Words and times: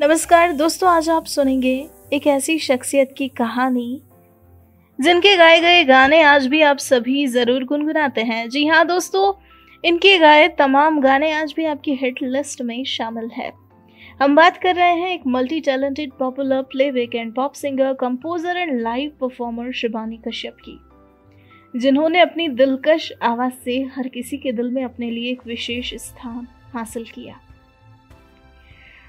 नमस्कार 0.00 0.52
दोस्तों, 0.52 0.88
आज 0.90 1.08
आप 1.10 1.24
सुनेंगे 1.24 1.72
एक 2.12 2.26
ऐसी 2.26 2.58
शख्सियत 2.58 3.12
की 3.16 3.26
कहानी, 3.30 4.00
जिनके 4.98 5.36
गाए 5.36 5.58
गए 5.60 5.82
गाने 5.84 6.20
आज 6.22 6.46
भी 6.46 6.60
आप 6.62 6.78
सभी 6.78 7.26
ज़रूर 7.26 7.64
गुनगुनाते 7.64 8.20
हैं। 8.20 8.48
जी 8.50 8.64
हाँ 8.66 8.86
दोस्तों, 8.86 9.32
इनके 9.84 10.16
गाए 10.18 10.46
तमाम 10.58 11.00
गाने 11.00 11.30
आज 11.32 11.52
भी 11.56 11.64
आपकी 11.64 11.94
हिट 11.94 12.22
लिस्ट 12.22 12.62
में 12.62 12.82
शामिल 12.86 13.28
है। 13.32 13.52
हम 14.20 14.36
बात 14.36 14.56
कर 14.62 14.74
रहे 14.76 14.94
हैं 14.94 15.10
एक 15.10 15.26
multi 15.26 15.60
talented 15.60 16.12
popular 16.18 16.62
playback 16.72 17.14
and 17.14 17.34
pop 17.34 17.54
singer 17.54 17.92
composer 18.00 18.56
and 18.56 18.80
live 18.80 19.12
performer 19.20 19.72
Shibani 19.72 20.20
Kashyap 20.28 20.56
की, 20.60 20.78
जिन्होंने 21.74 22.20
अपनी 22.20 22.48
दिलकश 22.56 23.12
आवाज़ 23.22 23.52
से 23.64 23.80
हर 23.96 24.08
किसी 24.08 24.38
के 24.38 24.52
दिल 24.52 24.70
में 24.70 24.82
अपने 24.84 25.10
लिए 25.10 25.30
एक 25.32 25.46
विशेष 25.46 25.94
स्थान 25.98 26.46
हासिल 26.72 27.04
किया। 27.14 27.40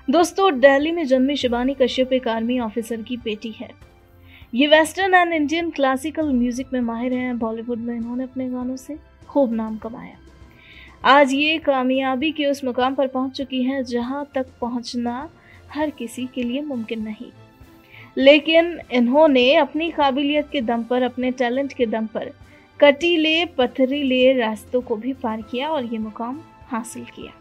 दोस्तों, 0.10 0.60
दिल्ली 0.60 0.92
में 0.92 1.06
जन्मी 1.06 1.36
शिवानी 1.36 1.74
कश्यप 1.74 2.14
एक 2.14 2.28
आर्मी 2.28 2.60
ऑफिसर 2.60 3.02
की 3.02 3.18
बेटी 3.18 3.52
है। 3.52 3.70
ये 4.54 4.68
western 4.68 5.14
and 5.14 5.34
Indian 5.34 5.70
classical 5.70 6.32
music 6.34 6.68
में 6.74 6.80
माहिर 6.82 7.14
हैं। 7.14 7.38
बॉलीवुड 7.40 7.80
में 7.80 7.96
इन्होंने 7.96 8.24
अपने 8.24 8.48
गानों 8.50 8.76
से 8.76 8.98
खूब 9.30 9.54
नाम 9.54 9.78
कमाया। 9.78 10.18
आज 11.04 11.34
ये 11.34 11.58
कामयाबी 11.58 12.32
के 12.32 12.46
उस 12.46 12.64
मुकाम 12.64 12.96
पर 12.96 13.08
पहुँच 13.08 13.32
चुकी 13.32 13.64
हैं, 13.64 13.84
जहाँ 13.84 14.26
तक 14.36 14.48
पहुँचना 14.62 15.30
हर 15.74 15.90
किसी 15.90 16.26
के 16.26 16.44
लिए 16.44 16.62
मुमकिन 16.62 17.04
नहीं। 17.04 17.32
लेकिन 18.18 18.80
इन्होंने 18.92 19.56
अपनी 19.56 19.92
काबिलियत 19.92 20.50
के 20.52 20.62
दम 20.62 20.84
पर, 20.84 21.04
अपने 21.04 21.32
टैलेंट 21.32 21.74
के 21.74 21.86
दम 21.86 22.06
पर 22.06 22.32
कटीले 22.80 23.46
पथरीले 23.46 24.34
रास्तों 24.34 24.82
को 24.82 24.96
भी 24.96 25.14
पार 25.14 25.42
किया 25.42 25.70
और 25.70 25.86
ये 25.86 25.98
मुकाम 25.98 26.42
हासिल 26.68 27.04
किया। 27.04 27.41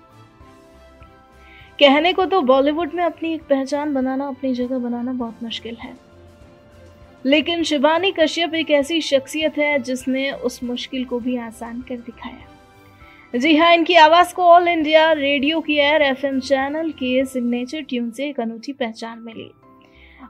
कहने 1.80 2.12
को 2.12 2.26
तो 2.26 2.40
बॉलीवुड 2.42 2.90
में 2.94 3.04
अपनी 3.04 3.34
एक 3.34 3.42
पहचान 3.42 3.94
बनाना, 3.94 4.28
अपनी 4.28 4.54
जगह 4.54 4.78
बनाना 4.78 5.12
बहुत 5.12 5.34
मुश्किल 5.42 5.74
है। 5.74 5.94
लेकिन 7.26 7.62
शिवानी 7.62 8.12
कश्यप 8.12 8.54
एक 8.54 8.70
ऐसी 8.70 9.00
शख्सियत 9.00 9.58
है 9.58 9.78
जिसने 9.78 10.32
उस 10.32 10.64
मुश्किल 10.64 11.04
को 11.04 11.18
भी 11.18 11.36
आसान 11.36 11.80
कर 11.80 11.96
दिखाया। 11.96 13.38
जी 13.38 13.56
हाँ 13.56 13.74
इनकी 13.74 13.94
आवाज़ 13.94 14.34
को 14.34 14.42
ऑल 14.42 14.68
इंडिया 14.68 15.12
रेडियो 15.12 15.60
की 15.60 15.74
एयर 15.74 16.02
एफएम 16.02 16.40
चैनल 16.40 16.90
के 16.90 17.24
सिग्नेचर 17.24 17.80
ट्यून 17.80 18.10
से 18.10 18.28
एक 18.28 18.40
अनूठी 18.40 18.72
पहचान 18.72 19.18
मिली। 19.18 19.50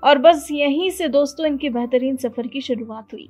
और 0.05 0.19
बस 0.19 0.49
यहीं 0.51 0.91
से 0.91 1.09
दोस्तों, 1.09 1.47
इनके 1.47 1.71
बेहतरीन 1.71 2.17
सफ़र 2.17 2.47
की 2.47 2.61
शुरुआत 2.61 3.13
हुई। 3.13 3.29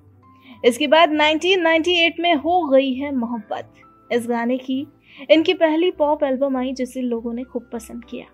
इसके 0.65 0.87
बाद 0.87 1.12
1998 1.12 2.21
में 2.21 2.34
हो 2.34 2.69
गई 2.69 2.95
है 2.95 3.17
मोहब्बत। 3.17 3.73
इस 4.12 4.29
गाने 4.29 4.59
की 4.59 4.87
इनकी 5.30 5.55
पहली 5.55 5.91
पॉप 5.91 6.25
एल्बम 6.25 6.56
आई 6.56 6.72
जिसे 6.72 7.03
लोगों 7.03 7.33
ने 7.33 7.44
खूब 7.44 7.69
पसंद 7.72 8.05
किया। 8.05 8.27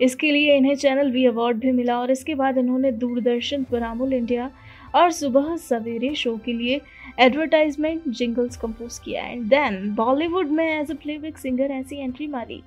इसके 0.00 0.30
लिए 0.30 0.56
इन्हें 0.56 0.74
चैनल 0.74 1.10
वी 1.10 1.24
अवार्ड 1.26 1.58
भी 1.58 1.72
मिला 1.72 1.98
और 2.00 2.10
इसके 2.10 2.34
बाद 2.34 2.58
इन्होंने 2.58 2.92
दूरदर्शन 2.92 3.62
पर 3.64 3.82
अमूल 3.82 4.12
इंडिया 4.12 4.50
और 4.94 5.10
सुबह 5.10 5.56
सवेरे 5.56 6.14
शो 6.14 6.36
के 6.44 6.52
लिए 6.52 6.80
एडवर्टाइजमेंट 7.20 8.08
जिंगल्स 8.08 8.56
कंपोज 8.56 8.98
किया 8.98 9.24
एंड 9.24 9.44
देन 9.48 9.94
बॉलीवुड 9.94 10.50
में 10.50 10.64
एज 10.66 10.90
अ 10.90 10.94
प्लेबैक 10.94 11.38
सिंगर 11.38 11.70
ऐसी 11.70 11.96
एंट्री 11.96 12.26
मारी 12.26 12.62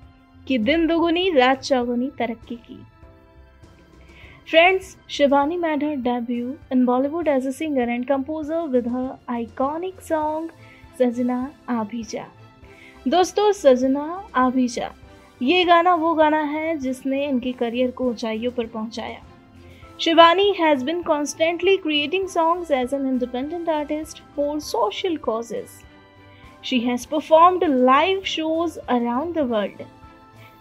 कि 0.46 0.58
दिन 0.58 0.86
दोगुनी, 0.86 1.30
रात 1.30 1.62
चौगुनी 1.62 2.10
तरक्की 2.18 2.56
की। 2.56 2.78
Friends 4.48 4.96
Shivani 5.08 5.56
made 5.56 5.84
her 5.84 5.94
debut 6.02 6.54
in 6.72 6.84
Bollywood 6.86 7.28
as 7.28 7.46
a 7.46 7.50
singer 7.52 7.88
and 7.88 8.06
composer 8.06 8.66
with 8.68 8.88
her 8.88 9.08
iconic 9.28 10.00
song 10.00 10.50
Sajna 10.98 11.50
Aa Bhi Ja. 11.68 12.26
दोस्तों, 13.08 13.50
सजना, 13.52 14.02
आभिजा, 14.36 14.90
ये 15.40 15.64
गाना 15.64 15.94
वो 15.94 16.12
गाना 16.14 16.40
है 16.40 16.76
जिसने 16.78 17.24
इनके 17.26 17.52
करियर 17.52 17.90
को 17.90 18.04
ऊंचाइयों 18.04 18.50
पर 18.52 18.66
पहुँचाया। 18.66 19.20
Shivani 20.00 20.52
has 20.58 20.84
been 20.84 21.00
constantly 21.02 21.76
creating 21.76 22.26
songs 22.28 22.70
as 22.70 22.92
an 22.94 23.06
independent 23.08 23.68
artist 23.68 24.22
for 24.36 24.60
social 24.60 25.16
causes 25.18 25.68
she 26.64 26.80
has 26.80 27.06
performed 27.08 27.64
live 27.64 28.20
shows 28.26 28.78
around 28.78 29.34
the 29.34 29.46
world 29.50 29.82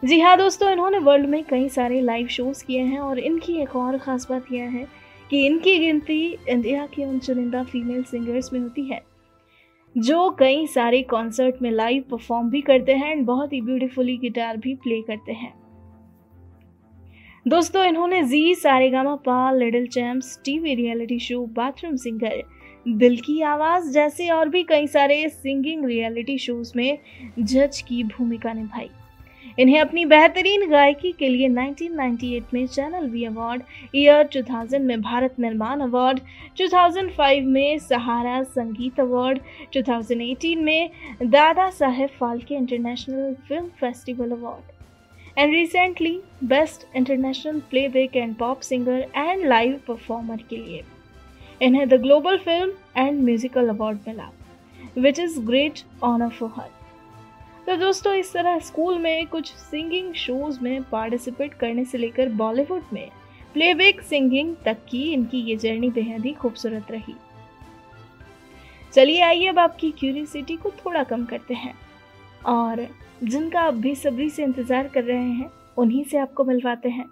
जी 0.03 0.19
हाँ 0.19 0.37
दोस्तों, 0.37 0.69
इन्होंने 0.69 0.97
वर्ल्ड 0.99 1.29
में 1.29 1.43
कई 1.43 1.69
सारे 1.69 2.01
लाइव 2.01 2.27
शोज़ 2.27 2.63
किए 2.65 2.83
हैं 2.83 2.99
और 2.99 3.19
इनकी 3.19 3.61
एक 3.61 3.75
और 3.75 3.97
ख़ास 3.97 4.27
बात 4.29 4.51
यह 4.51 4.69
है 4.69 4.87
कि 5.29 5.45
इनकी 5.45 5.77
गिनती 5.77 6.21
इंडिया 6.49 6.85
के 6.85 7.05
उन 7.05 7.19
चुनिंदा 7.19 7.63
फीमेल 7.63 8.03
सिंगर्स 8.03 8.53
में 8.53 8.59
होती 8.59 8.83
है। 8.83 9.01
जो 9.95 10.29
कई 10.29 10.65
सारे 10.67 11.01
कॉन्सर्ट 11.03 11.61
में 11.61 11.69
लाइव 11.71 12.03
परफॉर्म 12.11 12.49
भी 12.49 12.61
करते 12.61 12.93
हैं 12.93 13.11
एंड 13.11 13.25
बहुत 13.25 13.53
ही 13.53 13.61
ब्यूटीफुली 13.61 14.17
गिटार 14.17 14.57
भी 14.57 14.75
प्ले 14.75 15.01
करते 15.01 15.31
हैं। 15.31 15.53
दोस्तों, 17.45 17.83
इन्होंने 17.85 18.21
Zee 18.23 18.55
Sa Re 18.55 18.89
Ga Ma 18.89 19.15
Pa 19.15 19.51
little 19.51 19.87
champs 19.87 20.39
TV 20.45 20.75
reality 20.75 21.19
show 21.19 21.45
bathroom 21.55 21.95
singer 21.95 22.43
दिल 22.85 23.17
की 23.17 23.41
आवाज़ 23.41 23.91
जैसे 23.91 24.29
और 24.29 24.49
भी 24.49 24.63
कई 24.63 24.87
सारे 24.87 25.27
सिंगिंग 25.29 25.85
रियलिटी 25.85 26.37
शोज़ 26.37 26.71
में 26.75 26.97
जज 27.39 27.81
की 27.81 28.03
भूमिका 28.03 28.53
निभाई। 28.53 28.89
इन्हें 29.59 29.79
अपनी 29.79 30.03
बेहतरीन 30.05 30.69
गायकी 30.69 31.11
के 31.11 31.27
लिए 31.29 31.47
1998 31.49 32.53
में 32.53 32.67
चैनल 32.67 33.07
वी 33.09 33.23
अवार्ड, 33.25 33.61
ईयर 33.95 34.27
2000 34.35 34.79
में 34.81 35.01
भारत 35.01 35.35
निर्माण 35.39 35.81
अवार्ड 35.81 36.19
2005 36.57 37.41
में 37.45 37.79
सहारा 37.79 38.41
संगीत 38.43 38.99
अवार्ड 38.99 39.39
2018 39.73 40.55
में 40.57 40.89
Dada 41.23 41.69
Saheb 41.69 42.09
Phalke 42.19 42.55
international 42.55 43.35
film 43.49 43.67
festival 43.81 44.31
award. 44.31 45.39
And 45.39 45.53
recently 45.53 46.19
best 46.45 46.87
international 46.95 47.59
playback 47.69 48.15
and 48.15 48.35
pop 48.35 48.61
singer 48.61 49.05
and 49.15 49.45
live 49.47 49.79
performer 49.87 50.43
के 50.49 50.57
लिए। 50.57 50.83
इन्हें 51.61 51.87
the 51.89 52.01
global 52.01 52.37
film 52.37 52.71
and 52.97 53.23
musical 53.23 53.69
award 53.69 53.97
मिला 54.07 54.31
which 54.97 55.19
is 55.19 55.39
great 55.41 55.83
honour 56.03 56.29
for 56.29 56.49
her 56.55 56.78
तो 57.69 57.75
दोस्तों, 57.77 58.13
इस 58.13 58.31
तरह 58.33 58.57
school 58.59 58.97
में 58.99 59.27
कुछ 59.27 59.51
सिंगिंग 59.53 60.13
शोज़ 60.13 60.59
में 60.61 60.83
पार्टिसिपेट 60.83 61.53
करने 61.53 61.83
से 61.85 61.97
लेकर 61.97 62.29
बॉलीवुड 62.29 62.83
में 62.93 63.09
प्लेबैक 63.53 64.01
सिंगिंग 64.01 64.55
तक 64.65 64.77
की 64.89 65.01
इनकी 65.13 65.41
ये 65.41 65.55
जर्नी 65.55 65.89
बेहद 65.89 66.25
ही 66.25 66.31
खूबसूरत 66.33 66.89
रही। 66.91 67.13
चलिए 68.93 69.21
आइए 69.21 69.47
अब 69.47 69.59
आपकी 69.59 69.91
क्यूरियसिटी 69.99 70.55
को 70.55 70.71
थोड़ा 70.79 71.03
कम 71.03 71.25
करते 71.25 71.53
हैं। 71.53 71.73
और 72.47 72.85
जिनका 73.23 73.61
आप 73.61 73.73
बेसब्री 73.75 74.29
से 74.29 74.43
इंतज़ार 74.43 74.87
कर 74.87 75.03
रहे 75.03 75.29
हैं, 75.29 75.51
उन्हीं 75.77 76.03
से 76.03 76.17
आपको 76.17 76.43
मिलवाते 76.43 76.89
हैं। 76.89 77.05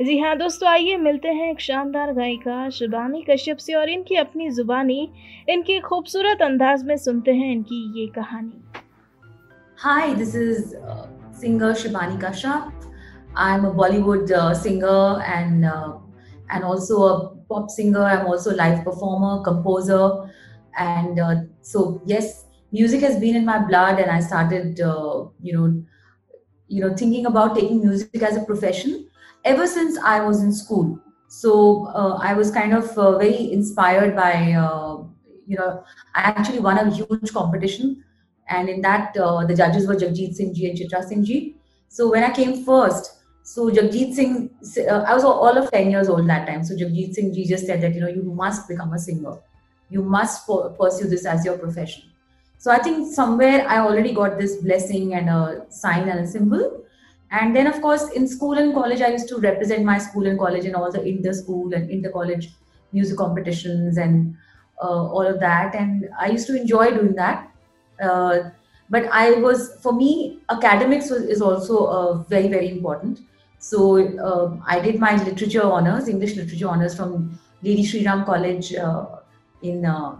जी 0.00 0.18
हाँ 0.18 0.36
दोस्तों, 0.38 0.68
आइए 0.68 0.96
मिलते 0.96 1.28
हैं 1.28 1.50
एक 1.50 1.60
शानदार 1.60 2.12
गायिका 2.14 2.68
शिबानी 2.70 3.22
कश्यप 3.30 3.56
से 3.58 3.74
और 3.74 3.90
इनकी 3.90 4.16
अपनी 4.16 4.50
जुबानी 4.50 5.08
इनके 5.48 5.78
खूबसूरत 5.80 6.42
अंदाज 6.42 6.84
में 6.84 6.96
सुनते 6.98 7.34
हैं 7.34 7.52
इनकी 7.52 7.84
ये 8.00 8.06
कहानी। 8.14 8.69
Hi, 9.82 10.12
this 10.12 10.34
is 10.34 10.74
uh, 10.74 11.06
singer 11.32 11.72
Shibani 11.72 12.20
Kashyap. 12.20 12.70
I'm 13.34 13.64
a 13.64 13.72
Bollywood 13.72 14.30
uh, 14.30 14.52
singer 14.52 15.22
and 15.22 15.64
uh, 15.64 15.96
and 16.50 16.64
also 16.64 17.02
a 17.04 17.34
pop 17.48 17.70
singer. 17.70 18.02
I'm 18.02 18.26
also 18.26 18.50
a 18.52 18.56
live 18.56 18.84
performer, 18.84 19.42
composer, 19.42 20.30
and 20.76 21.18
uh, 21.18 21.34
so 21.62 22.02
yes, 22.04 22.44
music 22.72 23.00
has 23.00 23.18
been 23.18 23.34
in 23.34 23.46
my 23.46 23.58
blood. 23.58 23.98
And 23.98 24.10
I 24.10 24.20
started, 24.20 24.82
uh, 24.82 25.24
you 25.40 25.56
know, 25.56 25.82
you 26.68 26.82
know, 26.82 26.94
thinking 26.94 27.24
about 27.24 27.54
taking 27.54 27.80
music 27.80 28.22
as 28.22 28.36
a 28.36 28.44
profession 28.44 29.08
ever 29.46 29.66
since 29.66 29.96
I 29.96 30.20
was 30.20 30.42
in 30.42 30.52
school. 30.52 31.00
So 31.28 31.86
uh, 31.94 32.18
I 32.20 32.34
was 32.34 32.50
kind 32.50 32.74
of 32.74 32.94
very 32.94 33.50
inspired 33.50 34.14
by, 34.14 34.48
you 35.46 35.56
know, 35.56 35.84
I 36.14 36.20
actually 36.20 36.58
won 36.58 36.76
a 36.76 36.94
huge 36.94 37.32
competition 37.32 38.04
and 38.50 38.68
in 38.68 38.80
that 38.82 39.16
uh, 39.16 39.44
the 39.46 39.54
judges 39.54 39.86
were 39.86 39.94
Jagjit 39.94 40.34
Singh 40.34 40.54
Ji 40.54 40.68
and 40.68 40.78
Chitra 40.78 41.02
Singh 41.04 41.24
Ji. 41.24 41.56
So 41.88 42.10
when 42.10 42.24
I 42.24 42.30
came 42.30 42.64
first, 42.64 43.16
so 43.42 43.70
Jagjit 43.70 44.14
Singh, 44.14 44.50
uh, 44.88 45.04
I 45.06 45.14
was 45.14 45.24
all 45.24 45.56
of 45.56 45.70
10 45.70 45.90
years 45.90 46.08
old 46.08 46.28
that 46.28 46.46
time. 46.46 46.64
So 46.64 46.74
Jagjit 46.74 47.14
Singh 47.14 47.32
Ji 47.32 47.46
just 47.46 47.66
said 47.66 47.80
that, 47.80 47.94
you 47.94 48.00
know, 48.00 48.08
you 48.08 48.22
must 48.22 48.68
become 48.68 48.92
a 48.92 48.98
singer. 48.98 49.38
You 49.88 50.02
must 50.02 50.46
pursue 50.46 51.08
this 51.08 51.24
as 51.26 51.44
your 51.44 51.58
profession. 51.58 52.04
So 52.58 52.70
I 52.70 52.78
think 52.78 53.12
somewhere 53.14 53.66
I 53.66 53.78
already 53.78 54.12
got 54.12 54.38
this 54.38 54.56
blessing 54.56 55.14
and 55.14 55.28
a 55.30 55.64
sign 55.70 56.08
and 56.08 56.20
a 56.20 56.26
symbol. 56.26 56.84
And 57.30 57.54
then, 57.56 57.66
of 57.66 57.80
course, 57.80 58.10
in 58.10 58.28
school 58.28 58.58
and 58.58 58.74
college, 58.74 59.00
I 59.00 59.08
used 59.08 59.28
to 59.28 59.38
represent 59.38 59.84
my 59.84 59.98
school 59.98 60.26
and 60.26 60.38
college 60.38 60.64
in 60.64 60.74
all 60.74 60.90
the 60.90 61.02
inter-school 61.02 61.72
and 61.72 61.90
inter-college 61.90 62.50
music 62.92 63.16
competitions 63.16 63.96
and 63.96 64.36
uh, 64.82 65.06
all 65.06 65.26
of 65.26 65.40
that. 65.40 65.74
And 65.74 66.08
I 66.18 66.30
used 66.30 66.46
to 66.48 66.60
enjoy 66.60 66.90
doing 66.90 67.14
that. 67.14 67.49
Uh, 68.00 68.50
but 68.88 69.08
I 69.12 69.32
was, 69.32 69.78
for 69.82 69.92
me, 69.92 70.40
academics 70.50 71.10
was, 71.10 71.22
is 71.22 71.40
also 71.40 71.86
uh, 71.86 72.14
very, 72.24 72.48
very 72.48 72.68
important. 72.68 73.20
So 73.58 73.98
uh, 74.18 74.56
I 74.66 74.80
did 74.80 74.98
my 74.98 75.22
literature 75.22 75.62
honors, 75.62 76.08
English 76.08 76.34
literature 76.36 76.68
honors 76.68 76.94
from 76.94 77.38
Lady 77.62 77.84
Sri 77.84 78.04
Ram 78.04 78.24
College 78.24 78.74
uh, 78.74 79.06
in 79.62 79.84
uh, 79.84 80.16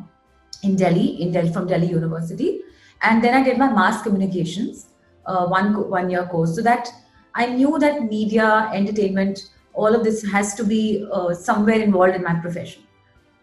in 0.62 0.76
Delhi, 0.76 1.22
in 1.22 1.32
Delhi 1.32 1.50
from 1.50 1.66
Delhi 1.66 1.86
University, 1.86 2.60
and 3.00 3.24
then 3.24 3.32
I 3.32 3.42
did 3.42 3.56
my 3.56 3.72
mass 3.72 4.02
communications, 4.02 4.88
uh, 5.24 5.46
one 5.46 5.88
one 5.88 6.10
year 6.10 6.26
course. 6.26 6.54
So 6.54 6.60
that 6.62 6.92
I 7.34 7.46
knew 7.46 7.78
that 7.78 8.02
media, 8.02 8.70
entertainment, 8.74 9.50
all 9.72 9.94
of 9.94 10.04
this 10.04 10.22
has 10.30 10.54
to 10.56 10.64
be 10.64 11.08
somewhere 11.32 11.80
involved 11.80 12.14
in 12.14 12.22
my 12.22 12.34
profession. 12.34 12.82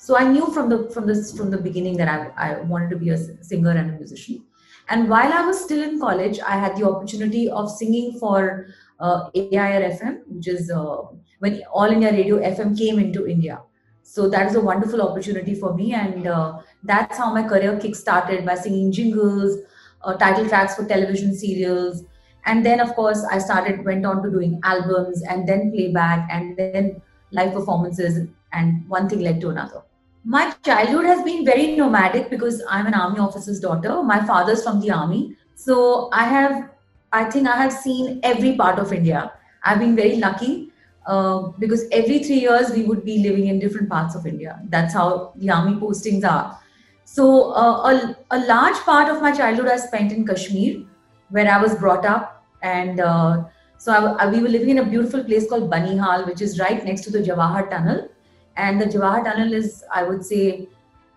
So 0.08 0.16
I 0.16 0.26
knew 0.26 0.46
from 0.56 0.70
the 0.70 0.78
from 0.92 1.06
the 1.06 1.16
from 1.38 1.50
the 1.52 1.58
beginning 1.58 1.98
that 1.98 2.08
I, 2.08 2.20
I 2.44 2.62
wanted 2.62 2.92
to 2.92 2.96
be 2.96 3.10
a 3.10 3.18
singer 3.44 3.72
and 3.72 3.90
a 3.90 3.94
musician. 3.94 4.42
And 4.88 5.10
while 5.10 5.34
I 5.38 5.42
was 5.46 5.62
still 5.62 5.82
in 5.84 6.00
college, 6.00 6.40
I 6.40 6.52
had 6.58 6.78
the 6.78 6.86
opportunity 6.90 7.50
of 7.50 7.70
singing 7.70 8.14
for 8.18 8.68
uh, 9.02 9.30
AIR 9.36 9.82
FM, 9.90 10.20
which 10.28 10.48
is 10.48 10.72
uh, 10.72 11.00
when 11.40 11.62
All 11.74 11.92
India 11.96 12.14
Radio 12.14 12.38
FM 12.40 12.78
came 12.78 13.00
into 13.00 13.28
India. 13.28 13.60
So 14.04 14.30
that 14.30 14.48
is 14.48 14.56
a 14.56 14.62
wonderful 14.62 15.02
opportunity 15.02 15.56
for 15.56 15.74
me, 15.74 15.92
and 15.94 16.26
uh, 16.26 16.60
that's 16.84 17.18
how 17.18 17.34
my 17.34 17.44
career 17.46 17.78
kick-started 17.78 18.46
by 18.46 18.56
singing 18.56 18.94
jingles, 18.94 19.58
uh, 20.04 20.14
title 20.14 20.48
tracks 20.48 20.76
for 20.76 20.86
television 20.86 21.36
serials, 21.36 22.06
and 22.46 22.66
then 22.66 22.80
of 22.80 22.96
course 23.02 23.26
I 23.30 23.40
started 23.40 23.84
went 23.84 24.06
on 24.06 24.24
to 24.24 24.32
doing 24.32 24.62
albums 24.64 25.22
and 25.24 25.46
then 25.46 25.70
playback 25.74 26.30
and 26.32 26.56
then 26.56 27.02
live 27.32 27.52
performances, 27.52 28.26
and 28.54 28.88
one 28.88 29.10
thing 29.10 29.20
led 29.20 29.42
to 29.42 29.50
another. 29.50 29.84
My 30.30 30.54
childhood 30.66 31.06
has 31.06 31.24
been 31.24 31.46
very 31.46 31.78
nomadic 31.78 32.30
because 32.30 32.62
I'm 32.70 32.86
an 32.86 32.94
army 32.94 33.18
officer's 33.18 33.62
daughter. 33.62 34.04
My 34.04 34.26
father's 34.26 34.62
from 34.62 34.82
the 34.82 34.92
army, 34.92 35.38
so 35.56 36.10
I 36.12 36.26
have, 36.26 36.70
I 37.14 37.30
think 37.30 37.48
I 37.48 37.56
have 37.56 37.72
seen 37.72 38.20
every 38.24 38.58
part 38.58 38.78
of 38.78 38.92
India. 38.92 39.32
I've 39.64 39.80
been 39.80 39.96
very 39.96 40.18
lucky 40.18 40.74
uh, 41.06 41.44
because 41.60 41.86
every 41.94 42.20
three 42.26 42.42
years 42.42 42.72
we 42.72 42.84
would 42.84 43.06
be 43.06 43.20
living 43.20 43.48
in 43.48 43.58
different 43.58 43.88
parts 43.90 44.16
of 44.16 44.28
India. 44.28 44.60
That's 44.68 44.94
how 44.94 45.32
the 45.38 45.50
army 45.50 45.80
postings 45.80 46.30
are. 46.30 46.60
So 47.06 47.54
uh, 47.54 47.94
a, 47.94 48.18
a 48.32 48.40
large 48.48 48.76
part 48.80 49.10
of 49.10 49.22
my 49.22 49.32
childhood 49.32 49.70
I 49.70 49.78
spent 49.78 50.12
in 50.12 50.28
Kashmir, 50.28 50.84
where 51.30 51.50
I 51.50 51.62
was 51.62 51.74
brought 51.76 52.06
up, 52.06 52.46
and 52.62 53.00
uh, 53.00 53.46
so 53.78 53.94
I, 53.94 54.26
I, 54.26 54.30
we 54.30 54.42
were 54.42 54.50
living 54.50 54.72
in 54.72 54.80
a 54.80 54.86
beautiful 54.86 55.24
place 55.24 55.48
called 55.48 55.72
Banihal, 55.72 56.28
which 56.28 56.42
is 56.42 56.60
right 56.60 56.84
next 56.84 57.04
to 57.04 57.12
the 57.12 57.20
Jawahar 57.20 57.70
Tunnel. 57.70 58.10
And 58.58 58.82
the 58.82 58.86
Jawahar 58.86 59.24
Tunnel 59.24 59.54
is, 59.54 59.84
I 59.94 60.04
would 60.04 60.26
say, 60.26 60.68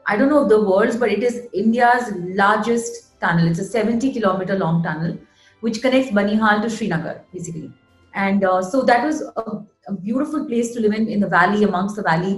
I 0.07 0.17
don't 0.17 0.29
know 0.29 0.47
the 0.47 0.63
world's, 0.63 0.97
but 0.97 1.11
it 1.11 1.23
is 1.23 1.49
India's 1.53 2.13
largest 2.15 3.19
tunnel. 3.21 3.49
It's 3.49 3.59
a 3.59 3.65
70 3.65 4.13
kilometer 4.13 4.57
long 4.57 4.83
tunnel, 4.83 5.19
which 5.61 5.83
connects 5.83 6.13
Banihal 6.13 6.63
to 6.63 6.71
Srinagar, 6.71 7.25
basically. 7.33 7.73
And 8.15 8.45
uh, 8.45 8.63
so 8.63 8.83
that 8.83 9.05
was 9.05 9.23
a, 9.37 9.65
a 9.89 9.93
beautiful 9.93 10.47
place 10.47 10.73
to 10.75 10.81
live 10.81 10.93
in 10.93 11.09
in 11.09 11.21
the 11.21 11.29
valley 11.29 11.65
amongst 11.65 11.97
the 11.97 12.03
valley 12.03 12.35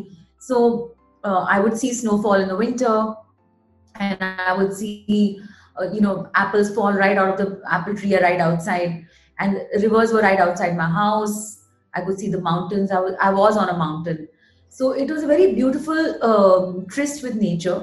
so 0.49 0.59
uh, 1.25 1.45
i 1.55 1.59
would 1.61 1.77
see 1.77 1.93
snowfall 1.93 2.45
in 2.45 2.49
the 2.49 2.57
winter 2.57 3.15
and 3.97 4.25
i 4.25 4.53
would 4.59 4.73
see 4.73 5.41
uh, 5.81 5.89
you 5.93 6.01
know 6.01 6.31
apples 6.35 6.75
fall 6.75 6.93
right 6.93 7.17
out 7.17 7.33
of 7.33 7.39
the 7.43 7.49
apple 7.79 7.95
tree 7.95 8.17
right 8.27 8.41
outside 8.41 9.07
and 9.39 9.61
rivers 9.87 10.13
were 10.13 10.23
right 10.29 10.41
outside 10.47 10.77
my 10.77 10.91
house 11.01 11.37
i 11.95 12.01
could 12.01 12.19
see 12.19 12.31
the 12.31 12.41
mountains 12.41 12.91
i 12.91 13.01
was, 13.01 13.15
I 13.21 13.31
was 13.31 13.57
on 13.57 13.69
a 13.69 13.77
mountain 13.77 14.29
so 14.79 14.93
it 15.05 15.11
was 15.15 15.23
a 15.23 15.31
very 15.33 15.49
beautiful 15.61 16.01
um, 16.31 16.87
tryst 16.95 17.23
with 17.23 17.35
nature 17.47 17.79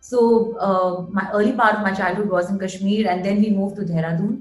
so 0.00 0.20
uh, 0.68 0.92
my 1.18 1.26
early 1.32 1.52
part 1.62 1.76
of 1.76 1.82
my 1.88 1.94
childhood 2.00 2.30
was 2.36 2.50
in 2.52 2.58
kashmir 2.64 3.08
and 3.14 3.28
then 3.30 3.42
we 3.46 3.50
moved 3.62 3.76
to 3.80 3.88
dehradun 3.90 4.32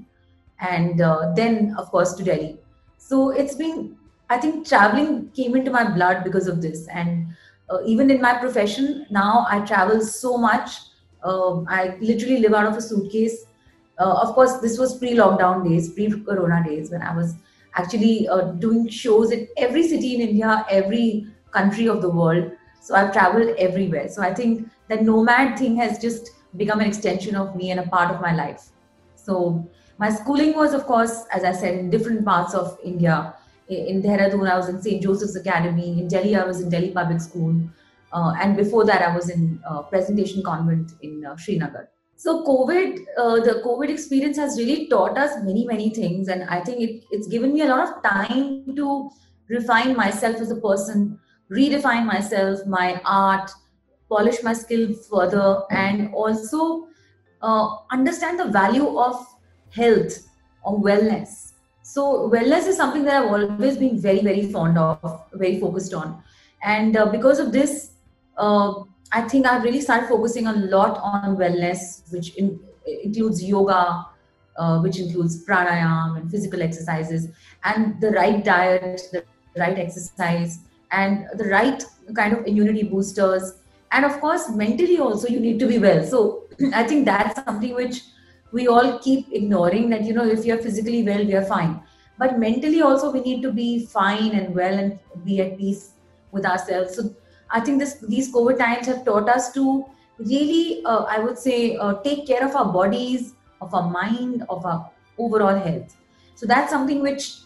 and 0.74 1.01
uh, 1.09 1.31
then 1.42 1.59
of 1.83 1.92
course 1.95 2.13
to 2.19 2.30
delhi 2.31 2.53
so 3.09 3.24
it's 3.44 3.59
been 3.63 3.81
I 4.31 4.38
think 4.38 4.65
traveling 4.65 5.30
came 5.31 5.57
into 5.57 5.71
my 5.71 5.83
blood 5.94 6.24
because 6.24 6.48
of 6.48 6.62
this. 6.62 6.88
And 6.88 7.27
uh, 7.69 7.80
even 7.86 8.09
in 8.09 8.21
my 8.21 8.36
profession, 8.36 9.06
now 9.09 9.45
I 9.50 9.59
travel 9.59 10.00
so 10.00 10.38
much. 10.38 10.71
Uh, 11.21 11.63
I 11.68 11.98
literally 12.00 12.38
live 12.38 12.53
out 12.53 12.65
of 12.65 12.77
a 12.77 12.81
suitcase. 12.81 13.44
Uh, 14.00 14.13
of 14.21 14.33
course, 14.33 14.53
this 14.59 14.80
was 14.80 14.98
pre 14.98 15.15
lockdown 15.15 15.68
days, 15.68 15.89
pre 15.89 16.09
corona 16.24 16.63
days, 16.65 16.92
when 16.92 17.01
I 17.01 17.13
was 17.13 17.36
actually 17.75 18.30
uh, 18.30 18.53
doing 18.63 18.88
shows 18.88 19.31
in 19.31 19.50
every 19.57 19.86
city 19.86 20.15
in 20.15 20.30
India, 20.30 20.65
every 20.69 21.27
country 21.51 21.88
of 21.88 22.01
the 22.01 22.09
world. 22.09 22.51
So 22.81 22.95
I've 22.95 23.13
traveled 23.13 23.56
everywhere. 23.57 24.09
So 24.09 24.21
I 24.21 24.33
think 24.33 24.69
that 24.88 25.03
nomad 25.03 25.57
thing 25.57 25.75
has 25.77 26.00
just 26.00 26.31
become 26.57 26.80
an 26.80 26.88
extension 26.88 27.36
of 27.36 27.56
me 27.56 27.71
and 27.71 27.80
a 27.80 27.88
part 27.88 28.13
of 28.13 28.21
my 28.21 28.33
life. 28.33 28.69
So 29.15 29.69
my 29.98 30.09
schooling 30.09 30.56
was, 30.56 30.74
of 30.74 30.86
course, 30.86 31.25
as 31.31 31.44
I 31.44 31.51
said, 31.51 31.75
in 31.75 31.89
different 31.89 32.25
parts 32.25 32.53
of 32.53 32.77
India 32.83 33.36
in 33.71 34.01
Dehradun, 34.01 34.50
I 34.50 34.57
was 34.57 34.69
in 34.69 34.81
St. 34.81 35.01
Joseph's 35.01 35.36
Academy. 35.36 36.00
In 36.00 36.07
Delhi, 36.07 36.36
I 36.36 36.44
was 36.45 36.62
in 36.62 36.69
Delhi 36.69 36.92
Public 36.92 37.21
School. 37.21 37.56
Uh, 38.12 38.33
and 38.42 38.57
before 38.57 38.86
that, 38.86 39.01
I 39.01 39.15
was 39.15 39.30
in 39.30 39.62
uh, 39.68 39.83
Presentation 39.83 40.44
Convent 40.44 40.94
in 41.01 41.25
uh, 41.25 41.38
Srinagar. 41.38 41.89
So 42.18 42.44
COVID, 42.45 43.00
uh, 43.18 43.36
the 43.39 43.62
COVID 43.65 43.89
experience 43.89 44.38
has 44.38 44.57
really 44.57 44.88
taught 44.89 45.18
us 45.18 45.42
many, 45.44 45.65
many 45.65 45.89
things. 45.89 46.27
And 46.27 46.44
I 46.44 46.62
think 46.62 46.81
it, 46.81 47.03
it's 47.12 47.27
given 47.27 47.53
me 47.53 47.62
a 47.62 47.68
lot 47.68 47.88
of 47.88 48.03
time 48.03 48.75
to 48.75 49.09
refine 49.48 49.95
myself 49.95 50.36
as 50.38 50.51
a 50.51 50.57
person, 50.57 51.19
redefine 51.51 52.06
myself, 52.06 52.65
my 52.65 53.01
art, 53.06 53.51
polish 54.09 54.42
my 54.44 54.53
skill 54.53 54.94
further, 54.94 55.63
and 55.69 56.13
also 56.13 56.88
uh, 57.42 57.77
understand 57.92 58.39
the 58.39 58.48
value 58.48 58.98
of 58.98 59.25
health 59.69 60.27
or 60.63 60.80
wellness 60.80 61.51
so 61.94 62.30
wellness 62.30 62.68
is 62.68 62.77
something 62.77 63.03
that 63.03 63.24
I've 63.24 63.31
always 63.31 63.75
been 63.77 64.00
very, 64.00 64.21
very 64.21 64.50
fond 64.50 64.77
of, 64.77 65.24
very 65.33 65.59
focused 65.59 65.94
on. 65.94 66.24
And 66.63 66.95
uh, 66.95 67.07
because 67.07 67.38
of 67.38 67.51
this, 67.51 67.92
uh, 68.38 68.83
I 69.12 69.24
think 69.24 69.45
I've 69.45 69.63
really 69.63 69.81
started 69.81 70.07
focusing 70.07 70.48
a 70.48 70.53
lot 70.53 70.98
on 71.00 71.36
wellness, 71.36 72.09
which 72.13 72.33
in, 72.38 72.62
includes 73.03 73.44
yoga, 73.44 74.06
uh, 74.57 74.80
which 74.80 75.00
includes 75.00 75.45
pranayam 75.45 76.18
and 76.18 76.31
physical 76.31 76.62
exercises, 76.62 77.27
and 77.65 78.00
the 78.00 78.12
right 78.12 78.42
diet, 78.42 79.01
the 79.12 79.25
right 79.57 79.77
exercise, 79.77 80.59
and 80.91 81.27
the 81.35 81.45
right 81.45 81.83
kind 82.15 82.33
of 82.33 82.45
immunity 82.45 82.83
boosters. 82.83 83.53
And 83.91 84.05
of 84.05 84.19
course, 84.21 84.49
mentally 84.49 84.99
also, 84.99 85.27
you 85.27 85.39
need 85.39 85.59
to 85.59 85.67
be 85.67 85.79
well. 85.79 86.05
So 86.05 86.43
I 86.73 86.83
think 86.83 87.05
that's 87.05 87.43
something 87.43 87.75
which 87.75 88.01
we 88.51 88.67
all 88.67 88.99
keep 88.99 89.31
ignoring 89.31 89.89
that 89.89 90.03
you 90.03 90.13
know 90.13 90.25
if 90.25 90.45
you're 90.45 90.57
physically 90.57 91.03
well 91.03 91.25
we 91.25 91.33
are 91.35 91.45
fine 91.45 91.79
but 92.17 92.38
mentally 92.38 92.81
also 92.81 93.11
we 93.11 93.21
need 93.21 93.41
to 93.41 93.51
be 93.51 93.85
fine 93.85 94.31
and 94.31 94.53
well 94.53 94.77
and 94.77 94.99
be 95.25 95.41
at 95.41 95.57
peace 95.57 95.91
with 96.31 96.45
ourselves 96.45 96.95
so 96.95 97.09
i 97.49 97.59
think 97.59 97.79
this 97.79 97.95
these 98.13 98.31
covid 98.33 98.57
times 98.57 98.88
have 98.88 99.03
taught 99.05 99.29
us 99.29 99.51
to 99.53 99.85
really 100.17 100.83
uh, 100.85 101.03
i 101.15 101.19
would 101.19 101.38
say 101.38 101.75
uh, 101.77 101.93
take 102.07 102.27
care 102.27 102.43
of 102.47 102.55
our 102.55 102.71
bodies 102.79 103.33
of 103.61 103.73
our 103.73 103.89
mind 103.89 104.43
of 104.49 104.65
our 104.65 104.89
overall 105.17 105.63
health 105.67 105.95
so 106.35 106.45
that's 106.45 106.71
something 106.71 107.01
which 107.01 107.38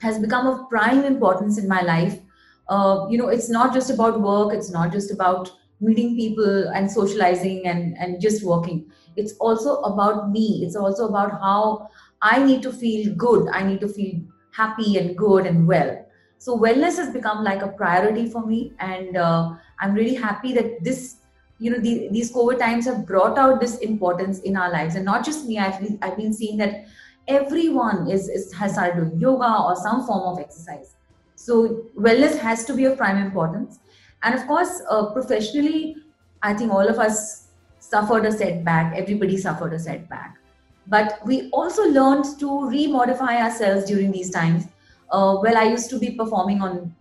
has 0.00 0.18
become 0.18 0.46
of 0.46 0.68
prime 0.68 1.04
importance 1.04 1.58
in 1.58 1.68
my 1.68 1.80
life 1.80 2.20
uh, 2.68 3.06
you 3.10 3.18
know 3.18 3.28
it's 3.28 3.48
not 3.48 3.72
just 3.72 3.90
about 3.90 4.20
work 4.20 4.52
it's 4.52 4.70
not 4.70 4.92
just 4.92 5.10
about 5.10 5.50
meeting 5.80 6.16
people 6.16 6.68
and 6.74 6.90
socializing 6.90 7.66
and 7.66 7.96
and 7.98 8.20
just 8.20 8.44
working. 8.44 8.90
It's 9.16 9.34
also 9.38 9.76
about 9.82 10.30
me. 10.30 10.64
It's 10.64 10.76
also 10.76 11.08
about 11.08 11.32
how 11.40 11.88
i 12.22 12.42
need 12.42 12.62
to 12.62 12.72
feel 12.72 13.14
good. 13.14 13.48
I 13.52 13.62
need 13.62 13.80
to 13.80 13.88
feel 13.88 14.20
happy 14.52 14.96
and 14.96 15.16
good 15.16 15.46
and 15.46 15.66
well. 15.66 16.02
So 16.38 16.56
wellness 16.58 16.96
has 16.96 17.12
become 17.12 17.44
like 17.44 17.62
a 17.62 17.68
priority 17.68 18.28
for 18.30 18.46
me 18.46 18.72
and 18.78 19.16
uh, 19.16 19.54
i'm 19.80 19.94
really 19.94 20.14
happy 20.14 20.52
that 20.54 20.82
this 20.82 21.16
you 21.58 21.70
know 21.70 21.78
the, 21.78 22.08
these 22.10 22.32
covid 22.32 22.58
times 22.58 22.86
have 22.86 23.06
brought 23.06 23.38
out 23.38 23.60
this 23.60 23.78
importance 23.78 24.40
in 24.40 24.56
our 24.56 24.70
lives. 24.70 24.94
And 24.94 25.04
not 25.04 25.24
just 25.24 25.46
me 25.46 25.58
i've 25.58 25.80
I've 26.02 26.16
been 26.16 26.32
seeing 26.32 26.56
that 26.58 26.86
everyone 27.28 28.08
is, 28.08 28.28
is 28.28 28.52
has 28.54 28.74
started 28.74 28.96
doing 28.96 29.20
yoga 29.20 29.56
or 29.62 29.76
some 29.76 30.06
form 30.06 30.32
of 30.32 30.38
exercise 30.38 30.95
so 31.36 31.86
wellness 31.96 32.36
has 32.38 32.64
to 32.64 32.74
be 32.74 32.84
of 32.84 32.96
prime 32.98 33.18
importance 33.18 33.78
and 34.24 34.34
of 34.34 34.46
course 34.46 34.82
uh, 34.90 35.06
professionally 35.12 35.96
i 36.42 36.52
think 36.52 36.72
all 36.72 36.88
of 36.88 36.98
us 36.98 37.46
suffered 37.88 38.26
a 38.26 38.32
setback, 38.32 38.94
everybody 38.96 39.36
suffered 39.36 39.72
a 39.72 39.78
setback. 39.78 40.38
But 40.86 41.20
we 41.24 41.50
also 41.50 41.82
learned 41.84 42.24
to 42.40 42.46
remodify 42.46 43.40
ourselves 43.42 43.84
during 43.84 44.12
these 44.12 44.30
times. 44.30 44.66
Uh, 45.10 45.38
well, 45.42 45.56
I 45.56 45.64
used 45.64 45.90
to 45.90 45.98
be 45.98 46.12
performing 46.12 46.60
on, 46.60 46.94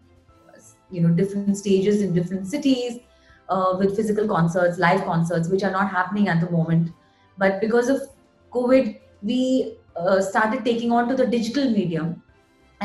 you 0.92 1.02
know, 1.02 1.10
different 1.10 1.58
stages 1.58 2.02
in 2.02 2.14
different 2.14 2.48
cities 2.48 3.00
uh, 3.50 3.76
with 3.78 3.96
physical 3.96 4.28
concerts, 4.28 4.78
live 4.78 5.04
concerts, 5.06 5.50
which 5.50 5.64
are 5.64 5.72
not 5.72 5.90
happening 5.92 6.28
at 6.28 6.42
the 6.42 6.50
moment. 6.50 6.92
But 7.38 7.62
because 7.62 7.90
of 7.90 8.02
COVID, 8.52 9.00
we 9.22 9.78
uh, 9.96 10.22
started 10.22 10.66
taking 10.66 10.92
on 10.92 11.08
to 11.10 11.16
the 11.16 11.28
digital 11.28 11.70
medium, 11.70 12.22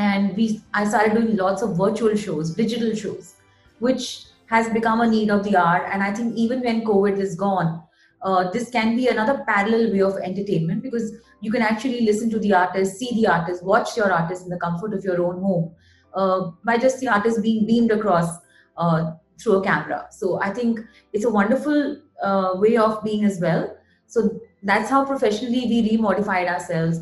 and 0.01 0.35
we 0.37 0.47
I 0.73 0.83
started 0.87 1.13
doing 1.19 1.37
lots 1.37 1.61
of 1.61 1.77
virtual 1.77 2.15
shows, 2.15 2.53
digital 2.55 2.93
shows, 2.95 3.35
which 3.79 4.05
has 4.47 4.69
become 4.69 5.01
a 5.01 5.07
need 5.07 5.29
of 5.29 5.43
the 5.43 5.55
hour. 5.55 5.85
And 5.85 6.03
I 6.03 6.13
think 6.13 6.35
even 6.35 6.61
when 6.61 6.83
COVID 6.83 7.17
is 7.25 7.35
gone, 7.35 7.81
uh, 8.21 8.49
this 8.51 8.69
can 8.69 8.95
be 8.95 9.07
another 9.07 9.43
parallel 9.47 9.91
way 9.91 10.01
of 10.01 10.17
entertainment 10.17 10.83
because 10.83 11.13
you 11.41 11.51
can 11.51 11.61
actually 11.61 12.01
listen 12.01 12.29
to 12.31 12.39
the 12.39 12.53
artist, 12.53 12.97
see 12.97 13.11
the 13.15 13.27
artist, 13.27 13.63
watch 13.63 13.95
your 13.97 14.11
artist 14.11 14.43
in 14.43 14.49
the 14.49 14.59
comfort 14.59 14.93
of 14.93 15.03
your 15.03 15.23
own 15.23 15.41
home 15.41 15.73
uh, 16.13 16.51
by 16.63 16.77
just 16.77 16.99
the 16.99 17.07
artist 17.07 17.41
being 17.41 17.65
beamed 17.65 17.91
across 17.91 18.37
uh, 18.77 19.11
through 19.41 19.57
a 19.57 19.63
camera. 19.63 20.07
So 20.11 20.39
I 20.41 20.51
think 20.51 20.79
it's 21.13 21.25
a 21.25 21.29
wonderful 21.29 22.01
uh, 22.21 22.51
way 22.55 22.77
of 22.77 23.03
being 23.03 23.25
as 23.25 23.39
well. 23.39 23.75
So 24.07 24.39
that's 24.63 24.89
how 24.89 25.05
professionally 25.05 25.65
we 25.67 25.89
remodified 25.89 26.47
ourselves. 26.47 26.99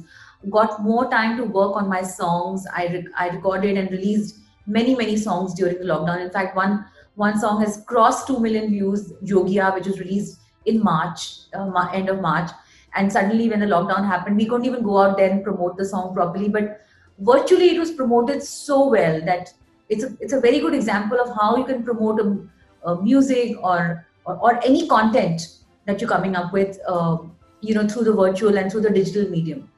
Got 0.50 0.82
more 0.82 1.10
time 1.10 1.38
to 1.38 1.44
work 1.44 1.76
on 1.76 1.90
my 1.90 2.02
songs. 2.02 2.66
I, 2.76 2.88
re- 2.88 3.08
I 3.18 3.30
recorded 3.30 3.78
and 3.78 3.92
released 3.92 4.40
many, 4.66 4.96
many 4.96 5.18
songs 5.18 5.54
during 5.54 5.80
the 5.80 5.86
lockdown. 5.86 6.22
In 6.22 6.32
fact, 6.32 6.56
one 6.56 6.86
one 7.20 7.38
song 7.38 7.60
has 7.60 7.84
crossed 7.86 8.28
2 8.28 8.40
million 8.40 8.70
views, 8.70 9.12
Jogia, 9.26 9.74
which 9.76 9.88
was 9.88 10.00
released 10.00 10.40
in 10.66 10.82
March, 10.82 11.40
uh, 11.54 11.90
end 11.94 12.08
of 12.08 12.22
March. 12.22 12.50
And 12.96 13.12
suddenly, 13.12 13.50
when 13.50 13.60
the 13.60 13.66
lockdown 13.66 14.06
happened, 14.08 14.38
we 14.38 14.46
couldn't 14.46 14.66
even 14.66 14.84
go 14.84 15.00
out 15.00 15.18
there 15.18 15.30
and 15.30 15.44
promote 15.44 15.76
the 15.76 15.84
song 15.84 16.14
properly. 16.14 16.48
But 16.48 16.80
virtually, 17.20 17.72
it 17.72 17.78
was 17.78 17.92
promoted 17.92 18.42
so 18.42 18.88
well 18.90 19.20
that 19.26 19.54
it's 19.90 20.06
a, 20.06 20.16
it's 20.22 20.32
a 20.32 20.40
very 20.40 20.60
good 20.60 20.74
example 20.74 21.20
of 21.20 21.36
how 21.36 21.58
you 21.58 21.66
can 21.66 21.84
promote 21.84 22.22
a, 22.22 22.90
a 22.90 23.02
music 23.04 23.58
or, 23.62 24.08
or, 24.24 24.38
or 24.38 24.66
any 24.66 24.88
content 24.88 25.42
that 25.88 26.00
you're 26.00 26.10
coming 26.10 26.38
up 26.38 26.54
with, 26.54 26.80
uh, 26.88 27.18
you 27.60 27.76
know, 27.76 27.86
through 27.86 28.06
the 28.06 28.14
virtual 28.14 28.58
and 28.58 28.72
through 28.72 28.82
the 28.82 28.90
digital 28.90 29.30
medium. 29.30 29.70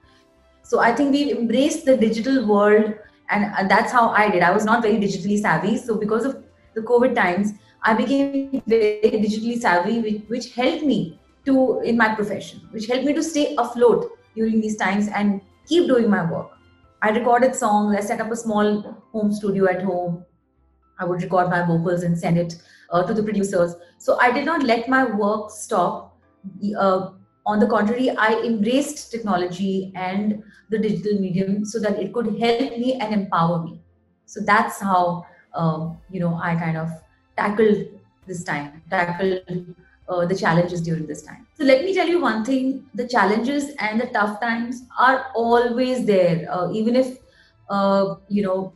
So 0.71 0.79
I 0.79 0.95
think 0.95 1.11
we've 1.11 1.35
embraced 1.37 1.83
the 1.83 1.97
digital 1.97 2.47
world, 2.47 2.93
and, 3.29 3.43
and 3.57 3.69
that's 3.69 3.91
how 3.91 4.11
I 4.11 4.29
did. 4.29 4.41
I 4.41 4.51
was 4.51 4.63
not 4.63 4.81
very 4.81 4.95
digitally 4.95 5.37
savvy, 5.37 5.75
so 5.77 5.97
because 5.97 6.23
of 6.23 6.41
the 6.75 6.81
COVID 6.81 7.13
times, 7.13 7.51
I 7.83 7.93
became 7.93 8.63
very 8.65 9.01
digitally 9.03 9.59
savvy, 9.59 9.99
which, 9.99 10.21
which 10.29 10.53
helped 10.53 10.85
me 10.85 11.19
to 11.45 11.81
in 11.81 11.97
my 11.97 12.15
profession, 12.15 12.61
which 12.71 12.85
helped 12.85 13.03
me 13.03 13.11
to 13.11 13.21
stay 13.21 13.53
afloat 13.57 14.17
during 14.33 14.61
these 14.61 14.77
times 14.77 15.09
and 15.09 15.41
keep 15.67 15.87
doing 15.87 16.09
my 16.09 16.23
work. 16.31 16.51
I 17.01 17.09
recorded 17.09 17.53
songs. 17.53 17.93
I 17.97 17.99
set 17.99 18.21
up 18.21 18.31
a 18.31 18.37
small 18.37 18.81
home 19.11 19.33
studio 19.33 19.67
at 19.69 19.81
home. 19.81 20.23
I 20.97 21.03
would 21.03 21.21
record 21.21 21.49
my 21.49 21.65
vocals 21.65 22.03
and 22.03 22.17
send 22.17 22.37
it 22.37 22.55
uh, 22.91 23.03
to 23.03 23.13
the 23.13 23.23
producers. 23.23 23.75
So 23.97 24.17
I 24.21 24.31
did 24.31 24.45
not 24.45 24.63
let 24.63 24.87
my 24.87 25.03
work 25.03 25.51
stop. 25.51 26.17
Uh, 26.79 27.09
on 27.45 27.59
the 27.59 27.67
contrary, 27.67 28.09
I 28.09 28.39
embraced 28.41 29.11
technology 29.11 29.91
and 29.95 30.43
the 30.69 30.77
digital 30.77 31.19
medium 31.19 31.65
so 31.65 31.79
that 31.79 31.99
it 31.99 32.13
could 32.13 32.39
help 32.39 32.77
me 32.77 32.93
and 32.93 33.13
empower 33.13 33.63
me. 33.63 33.81
So 34.25 34.41
that's 34.41 34.79
how 34.79 35.25
um, 35.53 35.97
you 36.09 36.19
know 36.19 36.39
I 36.41 36.55
kind 36.55 36.77
of 36.77 36.89
tackled 37.37 37.87
this 38.27 38.43
time, 38.43 38.81
tackled 38.89 39.75
uh, 40.07 40.25
the 40.25 40.35
challenges 40.35 40.81
during 40.81 41.07
this 41.07 41.23
time. 41.23 41.47
So 41.57 41.63
let 41.63 41.83
me 41.83 41.93
tell 41.93 42.07
you 42.07 42.21
one 42.21 42.45
thing: 42.45 42.85
the 42.93 43.07
challenges 43.07 43.71
and 43.79 43.99
the 43.99 44.07
tough 44.07 44.39
times 44.39 44.83
are 44.97 45.27
always 45.35 46.05
there. 46.05 46.47
Uh, 46.49 46.71
even 46.71 46.95
if 46.95 47.17
uh, 47.69 48.15
you 48.29 48.43
know, 48.43 48.73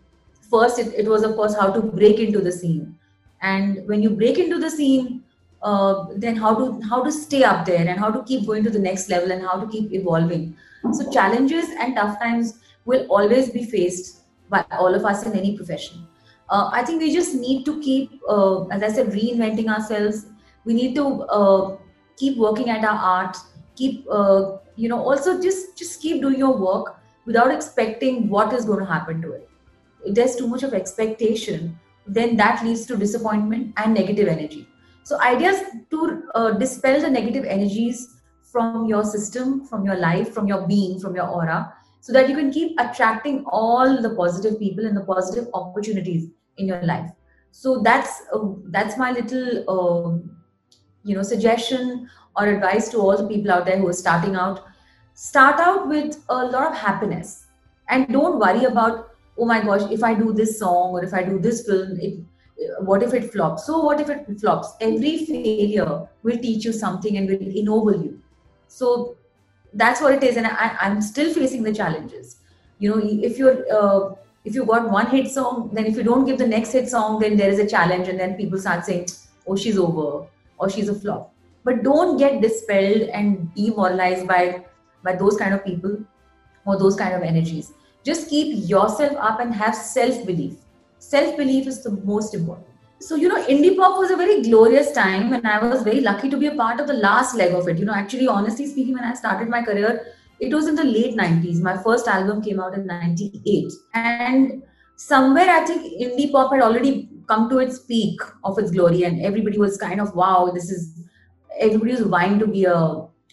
first 0.49 0.79
it, 0.79 0.93
it 0.93 1.07
was 1.07 1.23
of 1.23 1.35
course 1.35 1.55
how 1.55 1.71
to 1.71 1.81
break 1.81 2.19
into 2.19 2.41
the 2.41 2.51
scene, 2.51 2.97
and 3.41 3.87
when 3.87 4.01
you 4.01 4.09
break 4.09 4.39
into 4.39 4.59
the 4.59 4.69
scene, 4.69 5.23
uh, 5.61 6.05
then 6.15 6.35
how 6.35 6.53
to 6.55 6.81
how 6.89 7.03
to 7.03 7.11
stay 7.11 7.43
up 7.43 7.65
there 7.65 7.87
and 7.87 7.99
how 7.99 8.11
to 8.11 8.23
keep 8.23 8.45
going 8.45 8.63
to 8.63 8.69
the 8.69 8.79
next 8.79 9.09
level 9.09 9.31
and 9.31 9.41
how 9.41 9.59
to 9.59 9.67
keep 9.67 9.91
evolving. 9.93 10.55
So 10.91 11.11
challenges 11.11 11.69
and 11.79 11.95
tough 11.95 12.19
times 12.19 12.59
will 12.85 13.07
always 13.07 13.49
be 13.49 13.65
faced 13.65 14.21
by 14.49 14.63
all 14.71 14.93
of 14.93 15.05
us 15.05 15.25
in 15.25 15.33
any 15.33 15.57
profession. 15.57 16.07
Uh, 16.49 16.69
I 16.71 16.83
think 16.83 17.01
we 17.01 17.11
just 17.11 17.33
need 17.33 17.65
to 17.65 17.81
keep, 17.81 18.21
uh, 18.29 18.67
as 18.67 18.83
I 18.83 18.89
said, 18.89 19.07
reinventing 19.07 19.67
ourselves 19.67 20.27
we 20.65 20.73
need 20.73 20.95
to 20.95 21.05
uh, 21.23 21.77
keep 22.17 22.37
working 22.37 22.69
at 22.69 22.83
our 22.83 22.97
art 22.97 23.37
keep 23.75 24.05
uh, 24.11 24.57
you 24.75 24.89
know 24.89 24.99
also 24.99 25.41
just 25.41 25.77
just 25.77 26.01
keep 26.01 26.21
doing 26.21 26.37
your 26.37 26.57
work 26.57 26.97
without 27.25 27.51
expecting 27.53 28.27
what 28.29 28.53
is 28.53 28.65
going 28.65 28.79
to 28.79 28.85
happen 28.85 29.21
to 29.21 29.31
it 29.31 29.49
if 30.03 30.13
there's 30.15 30.35
too 30.35 30.47
much 30.47 30.63
of 30.63 30.73
expectation 30.73 31.79
then 32.07 32.35
that 32.37 32.63
leads 32.63 32.85
to 32.85 32.97
disappointment 32.97 33.73
and 33.77 33.93
negative 33.93 34.27
energy 34.27 34.67
so 35.05 35.21
ideas 35.21 35.61
to 35.89 36.23
uh, 36.35 36.51
dispel 36.51 36.99
the 36.99 37.09
negative 37.09 37.45
energies 37.45 38.17
from 38.51 38.85
your 38.85 39.03
system 39.03 39.65
from 39.65 39.85
your 39.85 39.95
life 39.95 40.33
from 40.33 40.47
your 40.47 40.67
being 40.67 40.99
from 40.99 41.15
your 41.15 41.27
aura 41.27 41.73
so 42.05 42.13
that 42.13 42.29
you 42.29 42.35
can 42.35 42.51
keep 42.51 42.79
attracting 42.79 43.43
all 43.47 43.99
the 43.99 44.13
positive 44.13 44.59
people 44.59 44.85
and 44.85 44.95
the 44.95 45.03
positive 45.03 45.47
opportunities 45.55 46.27
in 46.57 46.67
your 46.67 46.83
life. 46.83 47.09
So 47.49 47.81
that's 47.81 48.21
uh, 48.31 48.49
that's 48.65 48.95
my 48.95 49.09
little 49.11 49.63
um, 49.75 50.37
you 51.03 51.15
know 51.15 51.23
suggestion 51.23 52.07
or 52.35 52.45
advice 52.45 52.89
to 52.89 52.99
all 52.99 53.17
the 53.17 53.27
people 53.27 53.51
out 53.51 53.65
there 53.65 53.79
who 53.79 53.87
are 53.87 53.99
starting 54.01 54.35
out. 54.35 54.65
Start 55.15 55.59
out 55.59 55.87
with 55.87 56.23
a 56.29 56.45
lot 56.45 56.67
of 56.67 56.77
happiness 56.77 57.47
and 57.89 58.07
don't 58.09 58.37
worry 58.37 58.65
about 58.65 59.09
oh 59.37 59.45
my 59.45 59.61
gosh 59.61 59.89
if 59.91 60.03
i 60.03 60.13
do 60.13 60.33
this 60.33 60.57
song 60.59 60.91
or 60.91 61.03
if 61.03 61.13
i 61.13 61.21
do 61.23 61.37
this 61.39 61.65
film 61.67 61.97
it 61.99 62.19
what 62.79 63.03
if 63.03 63.13
it 63.13 63.31
flops? 63.31 63.65
So 63.65 63.79
what 63.79 63.99
if 63.99 64.09
it 64.09 64.39
flops? 64.39 64.73
Every 64.79 65.25
failure 65.25 66.07
will 66.23 66.37
teach 66.37 66.65
you 66.65 66.71
something 66.71 67.17
and 67.17 67.29
will 67.29 67.55
ennoble 67.55 68.03
you. 68.03 68.21
So 68.67 69.17
that's 69.73 70.01
what 70.01 70.13
it 70.13 70.23
is. 70.23 70.37
And 70.37 70.47
I, 70.47 70.75
i'm 70.81 71.01
still 71.01 71.33
facing 71.33 71.63
the 71.63 71.73
challenges. 71.73 72.37
You 72.79 72.89
know 72.89 73.01
if 73.01 73.37
you're 73.37 73.65
uh, 73.71 74.15
if 74.43 74.53
you 74.55 74.65
got 74.65 74.89
one 74.89 75.07
hit 75.07 75.31
song 75.31 75.69
then 75.73 75.85
if 75.85 75.95
you 75.95 76.03
don't 76.03 76.25
give 76.25 76.37
the 76.37 76.47
next 76.47 76.71
hit 76.71 76.89
song 76.89 77.19
then 77.19 77.35
there 77.37 77.49
is 77.49 77.59
a 77.59 77.67
challenge 77.67 78.07
and 78.07 78.19
then 78.19 78.35
people 78.35 78.59
start 78.59 78.85
saying 78.85 79.07
oh 79.47 79.55
she's 79.55 79.77
over 79.77 80.27
or 80.57 80.69
she's 80.69 80.89
a 80.89 80.95
flop. 80.95 81.33
But 81.63 81.83
don't 81.83 82.17
get 82.17 82.41
dispelled 82.41 83.09
and 83.09 83.53
demoralized 83.55 84.27
by 84.27 84.65
by 85.03 85.15
those 85.15 85.37
kind 85.37 85.53
of 85.53 85.63
people 85.65 85.97
or 86.65 86.77
those 86.79 86.95
kind 86.95 87.13
of 87.13 87.21
energies. 87.21 87.73
Just 88.03 88.29
keep 88.29 88.69
yourself 88.69 89.17
up 89.17 89.39
and 89.39 89.53
have 89.53 89.75
self 89.75 90.25
belief 90.25 90.64
self 91.09 91.37
belief 91.37 91.67
is 91.67 91.83
the 91.83 91.91
most 92.13 92.33
important. 92.33 92.67
So 92.99 93.15
you 93.15 93.27
know 93.27 93.45
indie 93.45 93.75
pop 93.77 93.97
was 93.99 94.11
a 94.11 94.17
very 94.17 94.41
glorious 94.41 94.91
time 94.91 95.33
and 95.37 95.47
i 95.53 95.57
was 95.63 95.81
very 95.87 96.01
lucky 96.01 96.29
to 96.29 96.37
be 96.43 96.47
a 96.47 96.55
part 96.59 96.79
of 96.79 96.87
the 96.87 96.99
last 97.07 97.35
leg 97.35 97.53
of 97.53 97.67
it. 97.67 97.77
You 97.77 97.85
know 97.85 97.97
actually 98.03 98.27
honestly 98.27 98.67
speaking 98.67 98.93
when 98.93 99.03
i 99.03 99.13
started 99.13 99.49
my 99.49 99.61
career 99.63 99.91
it 100.39 100.53
was 100.53 100.67
in 100.67 100.75
the 100.75 100.83
late 100.83 101.15
90s 101.15 101.61
my 101.61 101.75
first 101.83 102.07
album 102.07 102.41
came 102.41 102.59
out 102.59 102.73
in 102.73 102.85
98 102.85 103.73
and 103.93 104.63
somewhere 104.95 105.49
i 105.49 105.59
think 105.65 105.83
indie 106.05 106.31
pop 106.31 106.51
had 106.53 106.61
already 106.61 107.09
come 107.27 107.49
to 107.49 107.59
its 107.59 107.79
peak 107.79 108.19
of 108.43 108.57
its 108.59 108.71
glory 108.71 109.03
and 109.03 109.21
everybody 109.21 109.57
was 109.57 109.77
kind 109.77 110.01
of 110.01 110.15
wow 110.15 110.51
this 110.53 110.69
is 110.69 110.89
everybody 111.59 111.91
was 111.91 112.01
vying 112.01 112.39
to 112.39 112.47
be 112.47 112.65
a 112.65 112.79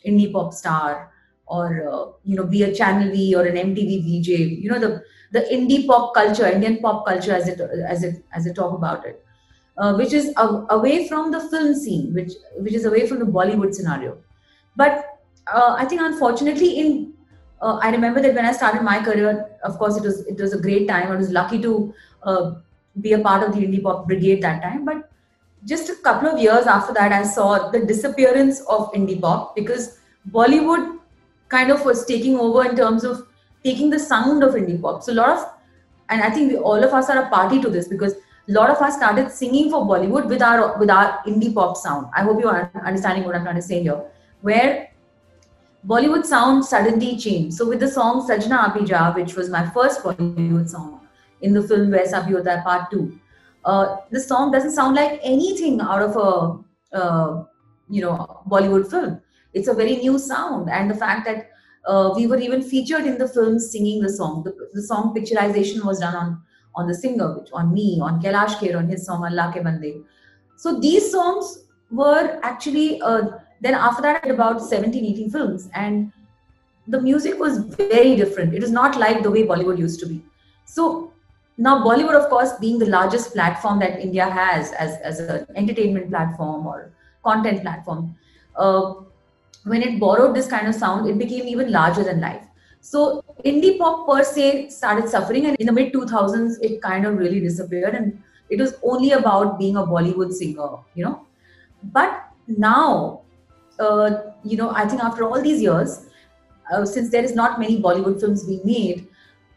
indie 0.07 0.33
pop 0.33 0.53
star 0.53 1.11
or 1.47 1.67
uh, 1.93 2.05
you 2.25 2.37
know 2.37 2.45
be 2.45 2.63
a 2.63 2.75
channel 2.75 3.11
v 3.11 3.35
or 3.35 3.45
an 3.45 3.57
mtv 3.57 3.99
vj 4.07 4.63
you 4.63 4.71
know 4.71 4.79
the 4.79 5.03
the 5.33 5.43
indie 5.57 5.87
pop 5.87 6.15
culture 6.15 6.47
indian 6.47 6.79
pop 6.79 7.05
culture 7.07 7.35
as 7.35 7.49
it 7.49 7.61
as 7.95 8.03
it 8.09 8.25
as 8.33 8.47
it 8.47 8.55
talk 8.55 8.75
about 8.79 9.07
it 9.07 9.25
uh, 9.79 9.95
which 9.95 10.13
is 10.13 10.33
a, 10.37 10.47
away 10.79 11.09
from 11.09 11.31
the 11.31 11.41
film 11.53 11.75
scene 11.75 12.13
which 12.15 12.33
which 12.59 12.75
is 12.75 12.85
away 12.85 13.07
from 13.07 13.19
the 13.19 13.31
bollywood 13.39 13.75
scenario 13.75 14.17
but 14.77 15.21
uh, 15.53 15.75
i 15.79 15.85
think 15.85 16.01
unfortunately 16.01 16.71
in 16.81 17.13
uh, 17.61 17.79
i 17.83 17.91
remember 17.91 18.21
that 18.21 18.35
when 18.35 18.45
i 18.45 18.53
started 18.53 18.83
my 18.83 18.99
career 19.03 19.33
of 19.65 19.79
course 19.79 19.97
it 19.97 20.05
was 20.11 20.27
it 20.27 20.39
was 20.47 20.53
a 20.53 20.61
great 20.67 20.87
time 20.89 21.11
i 21.13 21.17
was 21.17 21.31
lucky 21.31 21.61
to 21.69 21.95
uh, 22.25 22.53
be 23.01 23.13
a 23.13 23.19
part 23.19 23.43
of 23.43 23.55
the 23.55 23.61
indie 23.67 23.83
pop 23.83 24.07
brigade 24.07 24.43
that 24.43 24.63
time. 24.63 24.85
But 24.85 25.11
just 25.65 25.89
a 25.89 25.97
couple 25.97 26.29
of 26.29 26.39
years 26.39 26.67
after 26.67 26.93
that, 26.95 27.13
I 27.13 27.23
saw 27.23 27.71
the 27.71 27.85
disappearance 27.85 28.61
of 28.63 28.93
indie 28.93 29.21
pop 29.21 29.55
because 29.55 29.99
Bollywood 30.31 30.99
kind 31.49 31.71
of 31.71 31.85
was 31.85 32.05
taking 32.05 32.39
over 32.39 32.69
in 32.69 32.77
terms 32.77 33.05
of 33.05 33.27
taking 33.65 33.91
the 33.91 33.99
sound 33.99 34.43
of 34.43 34.55
indie 34.55 34.81
pop. 34.81 35.03
So 35.03 35.13
a 35.13 35.15
lot 35.15 35.31
of, 35.31 35.49
and 36.09 36.23
I 36.23 36.31
think 36.31 36.53
we, 36.53 36.59
all 36.59 36.83
of 36.83 36.93
us 36.93 37.09
are 37.09 37.25
a 37.25 37.29
party 37.29 37.61
to 37.61 37.69
this 37.69 37.89
because 37.89 38.15
a 38.49 38.53
lot 38.53 38.71
of 38.71 38.79
us 38.79 38.97
started 38.97 39.31
singing 39.31 39.71
for 39.71 39.85
Bollywood 39.87 40.27
with 40.27 40.43
our 40.43 40.79
with 40.79 40.91
our 40.91 41.23
indie 41.27 41.55
pop 41.55 41.77
sound. 41.77 42.09
I 42.17 42.23
hope 42.23 42.41
you 42.41 42.49
are 42.49 42.71
understanding 42.85 43.25
what 43.25 43.37
I'm 43.37 43.45
trying 43.45 43.57
to 43.57 43.63
say 43.63 43.83
here, 43.83 44.03
where 44.41 44.91
Bollywood 45.87 46.25
sound 46.25 46.65
suddenly 46.65 47.17
changed. 47.17 47.57
So 47.57 47.69
with 47.69 47.81
the 47.81 47.89
song 47.89 48.27
Sajna 48.29 48.73
Abhi 48.73 49.15
which 49.15 49.35
was 49.37 49.49
my 49.49 49.69
first 49.71 50.03
Bollywood 50.03 50.69
song, 50.69 51.03
in 51.43 51.53
the 51.53 51.63
film 51.63 51.91
Vaisa 51.91 52.23
Bhi 52.25 52.33
Hota 52.33 52.63
Part 52.65 52.91
2. 52.91 53.19
Uh, 53.65 53.97
the 54.11 54.21
song 54.21 54.51
doesn't 54.51 54.73
sound 54.73 54.97
like 54.97 55.21
anything 55.23 55.81
out 55.81 56.03
of 56.03 56.17
a 56.17 56.97
uh, 56.97 57.45
you 57.89 58.03
know 58.03 58.43
Bollywood 58.49 58.91
film. 58.91 59.21
It's 59.55 59.69
a 59.69 59.75
very 59.75 59.97
new 59.97 60.19
sound, 60.19 60.71
and 60.71 60.91
the 60.91 60.95
fact 60.95 61.27
that 61.27 61.51
uh, 61.87 62.13
we 62.15 62.27
were 62.27 62.39
even 62.39 62.63
featured 62.63 63.05
in 63.05 63.19
the 63.19 63.29
film 63.29 63.59
singing 63.59 64.01
the 64.01 64.09
song. 64.09 64.43
The, 64.45 64.69
the, 64.73 64.83
song 64.83 65.15
picturization 65.15 65.85
was 65.85 66.01
done 66.01 66.15
on 66.15 66.43
on 66.75 66.87
the 66.87 66.95
singer, 66.95 67.39
which 67.39 67.51
on 67.53 67.75
me, 67.75 68.01
on 68.01 68.23
Kailash 68.23 68.55
Kher, 68.57 68.79
on 68.79 68.89
his 68.89 69.05
song 69.05 69.25
Allah 69.25 69.53
Ke 69.55 69.63
Bande. 69.63 70.05
So 70.57 70.81
these 70.81 71.11
songs 71.11 71.65
were 71.91 72.41
actually 72.43 73.01
uh, 73.03 73.23
then 73.61 73.75
after 73.75 74.03
that 74.03 74.25
I 74.25 74.29
about 74.29 74.63
17, 74.63 75.05
18 75.05 75.31
films, 75.31 75.69
and 75.75 76.13
the 76.89 77.01
music 77.01 77.39
was 77.39 77.59
very 77.59 78.17
different. 78.17 78.55
It 78.55 78.63
is 78.63 78.71
not 78.71 78.99
like 78.99 79.23
the 79.23 79.31
way 79.31 79.45
Bollywood 79.45 79.79
used 79.79 80.01
to 80.01 80.07
be. 80.07 80.25
So 80.65 81.13
now 81.59 81.85
bollywood 81.85 82.19
of 82.19 82.29
course 82.31 82.53
being 82.61 82.79
the 82.79 82.87
largest 82.87 83.33
platform 83.35 83.79
that 83.79 84.01
india 84.01 84.29
has 84.29 84.73
as, 84.73 84.97
as 85.03 85.21
an 85.21 85.47
entertainment 85.55 86.09
platform 86.09 86.67
or 86.67 86.91
content 87.23 87.63
platform 87.63 88.15
uh, 88.57 88.95
when 89.65 89.83
it 89.83 89.99
borrowed 90.01 90.35
this 90.35 90.49
kind 90.49 90.67
of 90.67 90.75
sound 90.75 91.09
it 91.09 91.19
became 91.19 91.47
even 91.47 91.71
larger 91.71 92.05
than 92.05 92.21
life 92.21 92.45
so 92.81 93.25
indie 93.45 93.79
pop 93.79 94.07
per 94.09 94.23
se 94.23 94.69
started 94.69 95.09
suffering 95.09 95.47
and 95.47 95.57
in 95.57 95.67
the 95.67 95.73
mid 95.73 95.93
2000s 95.93 96.61
it 96.69 96.81
kind 96.83 97.07
of 97.07 97.17
really 97.17 97.41
disappeared 97.41 97.95
and 97.95 98.23
it 98.51 98.61
was 98.61 98.75
only 98.83 99.13
about 99.13 99.59
being 99.59 99.77
a 99.77 99.87
bollywood 99.95 100.33
singer 100.33 100.71
you 100.95 101.05
know 101.05 101.21
but 101.99 102.29
now 102.47 103.21
uh, 103.79 104.11
you 104.45 104.57
know 104.57 104.71
i 104.71 104.87
think 104.87 105.03
after 105.11 105.25
all 105.25 105.41
these 105.41 105.63
years 105.63 106.01
uh, 106.73 106.85
since 106.85 107.11
there 107.11 107.25
is 107.25 107.35
not 107.35 107.59
many 107.59 107.81
Bollywood 107.81 108.21
films 108.21 108.45
being 108.45 108.61
made, 108.65 109.09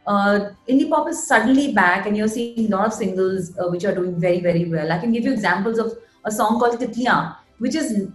uh, 0.07 0.49
indie 0.69 0.89
pop 0.89 1.07
is 1.07 1.25
suddenly 1.27 1.73
back, 1.73 2.05
and 2.05 2.15
you're 2.15 2.27
seeing 2.27 2.71
a 2.71 2.75
lot 2.75 2.87
of 2.87 2.93
singles 2.93 3.57
uh, 3.57 3.67
which 3.69 3.85
are 3.85 3.95
doing 3.95 4.19
very, 4.19 4.39
very 4.39 4.65
well. 4.65 4.91
I 4.91 4.99
can 4.99 5.11
give 5.11 5.23
you 5.23 5.33
examples 5.33 5.79
of 5.79 5.97
a 6.25 6.31
song 6.31 6.59
called 6.59 6.79
Titliyan, 6.79 7.35
which 7.59 7.75
is 7.75 8.07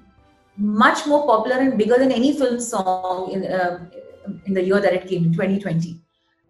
much 0.60 1.06
more 1.06 1.26
popular 1.26 1.58
and 1.58 1.78
bigger 1.78 1.96
than 1.96 2.12
any 2.12 2.36
film 2.38 2.60
song 2.60 3.32
in 3.32 3.44
uh, 3.46 3.88
in 4.44 4.54
the 4.54 4.62
year 4.62 4.80
that 4.80 4.92
it 4.92 5.08
came 5.08 5.24
in 5.24 5.32
2020. 5.32 5.98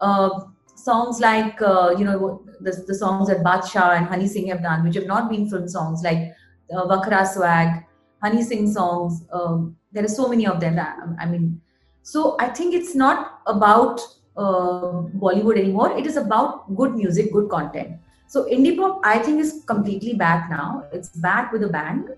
Uh, 0.00 0.40
songs 0.75 1.21
like 1.21 1.61
uh, 1.62 1.95
you 1.97 2.05
know 2.05 2.43
the, 2.61 2.73
the 2.87 2.95
songs 2.95 3.29
that 3.29 3.45
Badshah 3.45 3.97
and 3.97 4.07
Honey 4.07 4.26
Singh 4.26 4.49
have 4.49 4.62
done, 4.62 4.85
which 4.85 4.97
have 4.97 5.07
not 5.07 5.31
been 5.31 5.49
film 5.49 5.69
songs, 5.69 6.02
like 6.02 6.33
uh, 6.75 6.87
Vakhra 6.87 7.26
Swag, 7.26 7.85
Honey 8.23 8.43
Singh 8.43 8.73
songs. 8.73 9.23
Um, 9.33 9.76
there 9.93 10.05
are 10.05 10.09
so 10.09 10.29
many 10.29 10.47
of 10.47 10.61
them. 10.61 10.79
I, 10.79 11.25
I 11.25 11.26
mean, 11.26 11.61
so 12.02 12.37
I 12.40 12.49
think 12.49 12.75
it's 12.75 12.95
not 12.95 13.40
about 13.47 14.00
uh, 14.37 15.07
Bollywood 15.23 15.59
anymore. 15.59 15.97
It 15.97 16.07
is 16.07 16.17
about 16.17 16.75
good 16.76 16.95
music, 16.95 17.33
good 17.33 17.49
content. 17.49 17.99
So 18.26 18.45
indie 18.45 18.76
pop, 18.76 19.00
I 19.05 19.19
think, 19.19 19.40
is 19.40 19.64
completely 19.67 20.14
back 20.14 20.50
now. 20.50 20.85
It's 20.93 21.09
back 21.11 21.52
with 21.52 21.62
a 21.64 21.69
bang, 21.69 22.09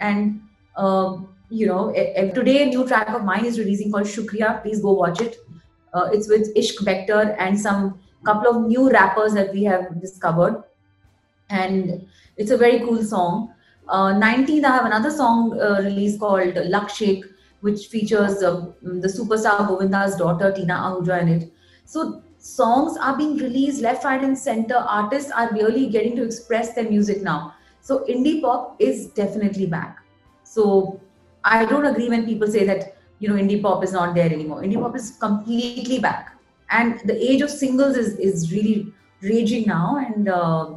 and 0.00 0.40
uh, 0.76 1.18
you 1.50 1.66
know, 1.66 1.92
today 2.34 2.62
a 2.62 2.66
new 2.66 2.86
track 2.86 3.08
of 3.08 3.24
mine 3.24 3.44
is 3.44 3.58
releasing 3.58 3.90
called 3.90 4.06
Shukriya. 4.06 4.62
Please 4.62 4.80
go 4.80 4.92
watch 4.92 5.20
it. 5.20 5.36
Uh, 5.92 6.10
it's 6.12 6.28
with 6.28 6.54
Ishq 6.54 6.84
Bector 6.84 7.34
and 7.38 7.58
some 7.58 7.98
couple 8.24 8.54
of 8.54 8.66
new 8.66 8.90
rappers 8.90 9.32
that 9.34 9.52
we 9.52 9.64
have 9.64 10.00
discovered, 10.00 10.62
and 11.48 12.06
it's 12.36 12.50
a 12.50 12.56
very 12.56 12.80
cool 12.80 13.02
song. 13.02 13.54
Uh, 13.88 14.12
19th, 14.12 14.64
I 14.64 14.70
have 14.76 14.84
another 14.84 15.10
song 15.10 15.58
uh, 15.58 15.80
released 15.82 16.20
called 16.20 16.56
Luck 16.66 16.90
Shake, 16.90 17.24
which 17.60 17.86
features 17.86 18.42
uh, 18.42 18.66
the 18.82 19.08
superstar 19.08 19.66
Govinda's 19.66 20.16
daughter 20.16 20.52
Tina 20.52 20.74
Ahuja 20.74 21.22
in 21.22 21.28
it. 21.28 21.52
So 21.86 22.22
songs 22.36 22.98
are 22.98 23.16
being 23.16 23.38
released 23.38 23.80
left, 23.80 24.04
right, 24.04 24.22
and 24.22 24.36
center. 24.36 24.76
Artists 24.76 25.30
are 25.30 25.50
really 25.52 25.86
getting 25.86 26.16
to 26.16 26.22
express 26.22 26.74
their 26.74 26.88
music 26.88 27.22
now. 27.22 27.54
So 27.80 28.04
indie 28.10 28.42
pop 28.42 28.76
is 28.78 29.06
definitely 29.06 29.66
back. 29.66 29.98
So 30.44 31.00
I 31.48 31.64
don't 31.64 31.86
agree 31.86 32.08
when 32.08 32.26
people 32.26 32.46
say 32.46 32.64
that 32.66 32.96
you 33.18 33.28
know 33.28 33.34
indie 33.34 33.60
pop 33.62 33.82
is 33.82 33.92
not 33.92 34.14
there 34.14 34.32
anymore. 34.32 34.62
Indie 34.62 34.80
pop 34.80 34.96
is 34.96 35.16
completely 35.20 35.98
back, 35.98 36.36
and 36.70 37.00
the 37.04 37.16
age 37.30 37.40
of 37.40 37.50
singles 37.50 37.96
is 37.96 38.18
is 38.18 38.52
really 38.52 38.92
raging 39.22 39.66
now, 39.66 39.96
and 39.96 40.28
uh, 40.28 40.74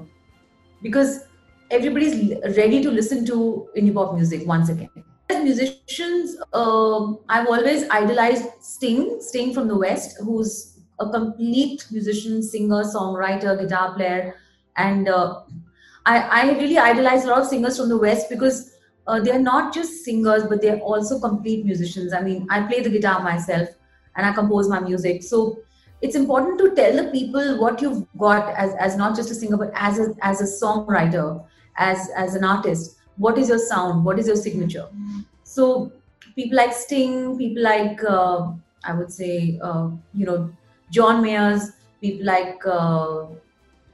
because 0.81 1.25
everybody's 1.69 2.17
ready 2.57 2.81
to 2.83 2.91
listen 2.91 3.25
to 3.25 3.67
indie 3.77 3.93
pop 3.93 4.15
music 4.15 4.47
once 4.47 4.69
again. 4.69 4.89
As 5.29 5.43
musicians, 5.43 6.35
uh, 6.53 7.13
I've 7.29 7.47
always 7.47 7.87
idolized 7.89 8.47
Sting, 8.61 9.19
Sting 9.21 9.53
from 9.53 9.67
the 9.67 9.77
West, 9.77 10.17
who's 10.21 10.79
a 10.99 11.09
complete 11.09 11.85
musician, 11.91 12.41
singer, 12.43 12.83
songwriter, 12.83 13.59
guitar 13.59 13.93
player, 13.95 14.35
and 14.77 15.07
uh, 15.09 15.41
I, 16.05 16.17
I 16.41 16.51
really 16.57 16.77
idolize 16.77 17.25
a 17.25 17.29
lot 17.29 17.41
of 17.41 17.47
singers 17.47 17.77
from 17.77 17.89
the 17.89 17.97
West 17.97 18.29
because 18.29 18.71
uh, 19.07 19.19
they're 19.19 19.39
not 19.39 19.73
just 19.73 20.03
singers, 20.05 20.43
but 20.43 20.61
they're 20.61 20.79
also 20.79 21.19
complete 21.19 21.65
musicians. 21.65 22.13
I 22.13 22.21
mean, 22.21 22.47
I 22.49 22.61
play 22.61 22.81
the 22.81 22.89
guitar 22.89 23.21
myself 23.23 23.69
and 24.15 24.25
I 24.25 24.31
compose 24.33 24.67
my 24.67 24.79
music. 24.79 25.23
So 25.23 25.59
it's 26.01 26.15
important 26.15 26.59
to 26.59 26.75
tell 26.75 26.95
the 26.95 27.11
people 27.11 27.59
what 27.59 27.81
you've 27.81 28.05
got 28.17 28.53
as, 28.55 28.73
as 28.75 28.95
not 28.97 29.15
just 29.15 29.31
a 29.31 29.35
singer, 29.35 29.57
but 29.57 29.71
as 29.75 29.99
a, 29.99 30.15
as 30.21 30.41
a 30.41 30.65
songwriter, 30.65 31.43
as, 31.77 32.09
as 32.15 32.35
an 32.35 32.43
artist. 32.43 32.97
What 33.17 33.37
is 33.37 33.49
your 33.49 33.59
sound? 33.59 34.05
What 34.05 34.19
is 34.19 34.27
your 34.27 34.35
signature? 34.35 34.87
So 35.43 35.91
people 36.35 36.57
like 36.57 36.73
Sting, 36.73 37.37
people 37.37 37.63
like, 37.63 38.03
uh, 38.03 38.51
I 38.83 38.93
would 38.93 39.11
say, 39.11 39.59
uh, 39.61 39.89
you 40.13 40.25
know, 40.25 40.51
John 40.91 41.23
Mayers, 41.23 41.73
people 42.01 42.25
like, 42.25 42.59
uh, 42.65 43.25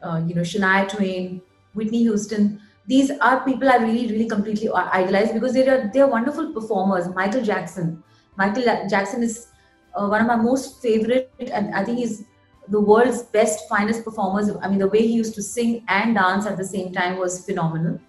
uh, 0.01 0.21
you 0.25 0.35
know, 0.35 0.41
Shania 0.41 0.87
Twain, 0.87 1.41
Whitney 1.73 1.99
Houston 1.99 2.61
these 2.87 3.11
are 3.19 3.43
people 3.43 3.69
I 3.69 3.77
really, 3.77 4.07
really 4.07 4.27
completely 4.27 4.69
idolize 4.71 5.31
because 5.33 5.53
they 5.53 5.67
are 5.67 5.91
they 5.93 5.99
are 5.99 6.09
wonderful 6.09 6.53
performers. 6.53 7.07
Michael 7.13 7.43
Jackson, 7.43 8.01
Michael 8.37 8.63
Jackson 8.89 9.23
is 9.23 9.47
uh, 9.93 10.07
one 10.07 10.21
of 10.21 10.27
my 10.27 10.37
most 10.37 10.81
favorite, 10.81 11.31
and 11.51 11.75
I 11.75 11.83
think 11.83 11.99
he's 11.99 12.23
the 12.69 12.79
world's 12.79 13.23
best, 13.23 13.67
finest 13.67 14.03
performers. 14.03 14.49
I 14.61 14.69
mean, 14.69 14.79
the 14.79 14.87
way 14.87 15.01
he 15.01 15.13
used 15.13 15.35
to 15.35 15.43
sing 15.43 15.83
and 15.87 16.15
dance 16.15 16.45
at 16.45 16.57
the 16.57 16.63
same 16.63 16.93
time 16.93 17.17
was 17.17 17.45
phenomenal. 17.45 17.99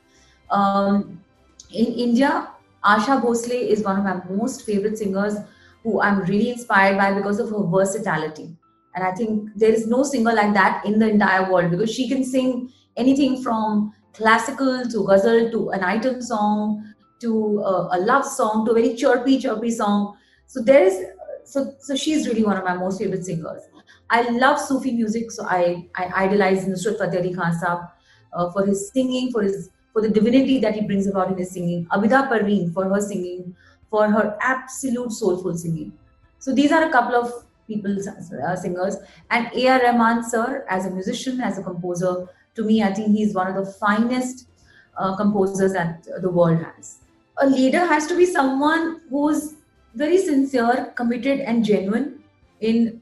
Um, 0.51 1.21
in 1.71 1.87
India, 1.87 2.49
Asha 2.85 3.21
Bhosle 3.23 3.61
is 3.61 3.83
one 3.83 3.99
of 3.99 4.05
my 4.05 4.21
most 4.35 4.65
favorite 4.65 4.99
singers 4.99 5.35
who 5.83 6.01
I'm 6.01 6.21
really 6.23 6.51
inspired 6.51 6.97
by 6.97 7.13
because 7.15 7.39
of 7.39 7.51
her 7.51 7.63
versatility. 7.63 8.57
And 8.95 9.05
I 9.05 9.13
think 9.13 9.51
there 9.55 9.71
is 9.71 9.87
no 9.87 10.03
singer 10.03 10.33
like 10.33 10.55
that 10.55 10.85
in 10.85 10.99
the 10.99 11.09
entire 11.09 11.53
world 11.53 11.71
because 11.71 11.93
she 11.93 12.09
can 12.09 12.25
sing 12.25 12.73
anything 12.97 13.43
from 13.43 13.93
classical 14.19 14.85
to 14.93 15.07
ghazal 15.11 15.51
to 15.55 15.71
an 15.71 15.85
item 15.85 16.21
song 16.21 16.95
to 17.21 17.33
a, 17.61 17.99
love 17.99 18.25
song 18.25 18.65
to 18.67 18.73
a 18.73 18.75
very 18.75 18.95
chirpy 18.95 19.39
chirpy 19.39 19.71
song. 19.71 20.17
So 20.47 20.63
there 20.63 20.85
is 20.85 20.99
so 21.45 21.75
so 21.81 21.97
she's 21.97 22.29
really 22.29 22.45
one 22.45 22.57
of 22.57 22.65
my 22.65 22.75
most 22.75 23.01
favorite 23.01 23.25
singers. 23.25 23.63
I 24.11 24.23
love 24.31 24.61
sufi 24.61 24.93
music 24.93 25.31
so 25.31 25.47
i 25.57 25.63
i 26.03 26.07
idolize 26.27 26.69
nusrat 26.75 27.03
fateh 27.03 27.19
ali 27.23 27.35
khan 27.41 27.59
Saab, 27.65 27.89
uh, 28.33 28.51
for 28.53 28.65
his 28.69 28.85
singing 28.93 29.33
for 29.33 29.43
his 29.49 29.71
for 29.93 30.03
the 30.07 30.13
divinity 30.21 30.59
that 30.67 30.79
he 30.79 30.87
brings 30.93 31.11
about 31.13 31.35
in 31.35 31.43
his 31.43 31.53
singing. 31.59 31.85
Abida 31.99 32.23
parveen 32.33 32.73
for 32.79 32.89
her 32.95 33.03
singing 33.11 33.55
for 33.91 34.09
her 34.17 34.25
absolute 34.55 35.13
soulful 35.13 35.61
singing. 35.67 35.93
So 36.39 36.55
these 36.55 36.73
are 36.73 36.83
a 36.89 36.91
couple 36.97 37.15
of 37.21 37.33
people 37.67 37.97
uh, 38.09 38.57
singers. 38.57 38.97
And 39.31 39.47
ar 39.73 39.79
rahman 39.83 40.23
sir 40.33 40.65
as 40.69 40.87
a 40.87 40.91
musician 40.91 41.41
as 41.41 41.59
a 41.59 41.63
composer 41.63 42.29
to 42.59 42.65
me, 42.65 42.83
I 42.83 42.93
think 42.93 43.17
he's 43.17 43.35
one 43.35 43.49
of 43.49 43.57
the 43.65 43.73
finest 43.73 44.49
uh, 44.97 45.17
composers 45.17 45.73
that 45.73 46.07
the 46.21 46.31
world 46.31 46.63
has. 46.63 46.99
A 47.39 47.47
leader 47.47 47.87
has 47.87 48.07
to 48.09 48.17
be 48.17 48.27
someone 48.27 49.01
who's 49.11 49.55
very 49.95 50.19
sincere, 50.19 50.93
committed, 50.97 51.41
and 51.41 51.65
genuine 51.65 52.23
in 52.61 53.01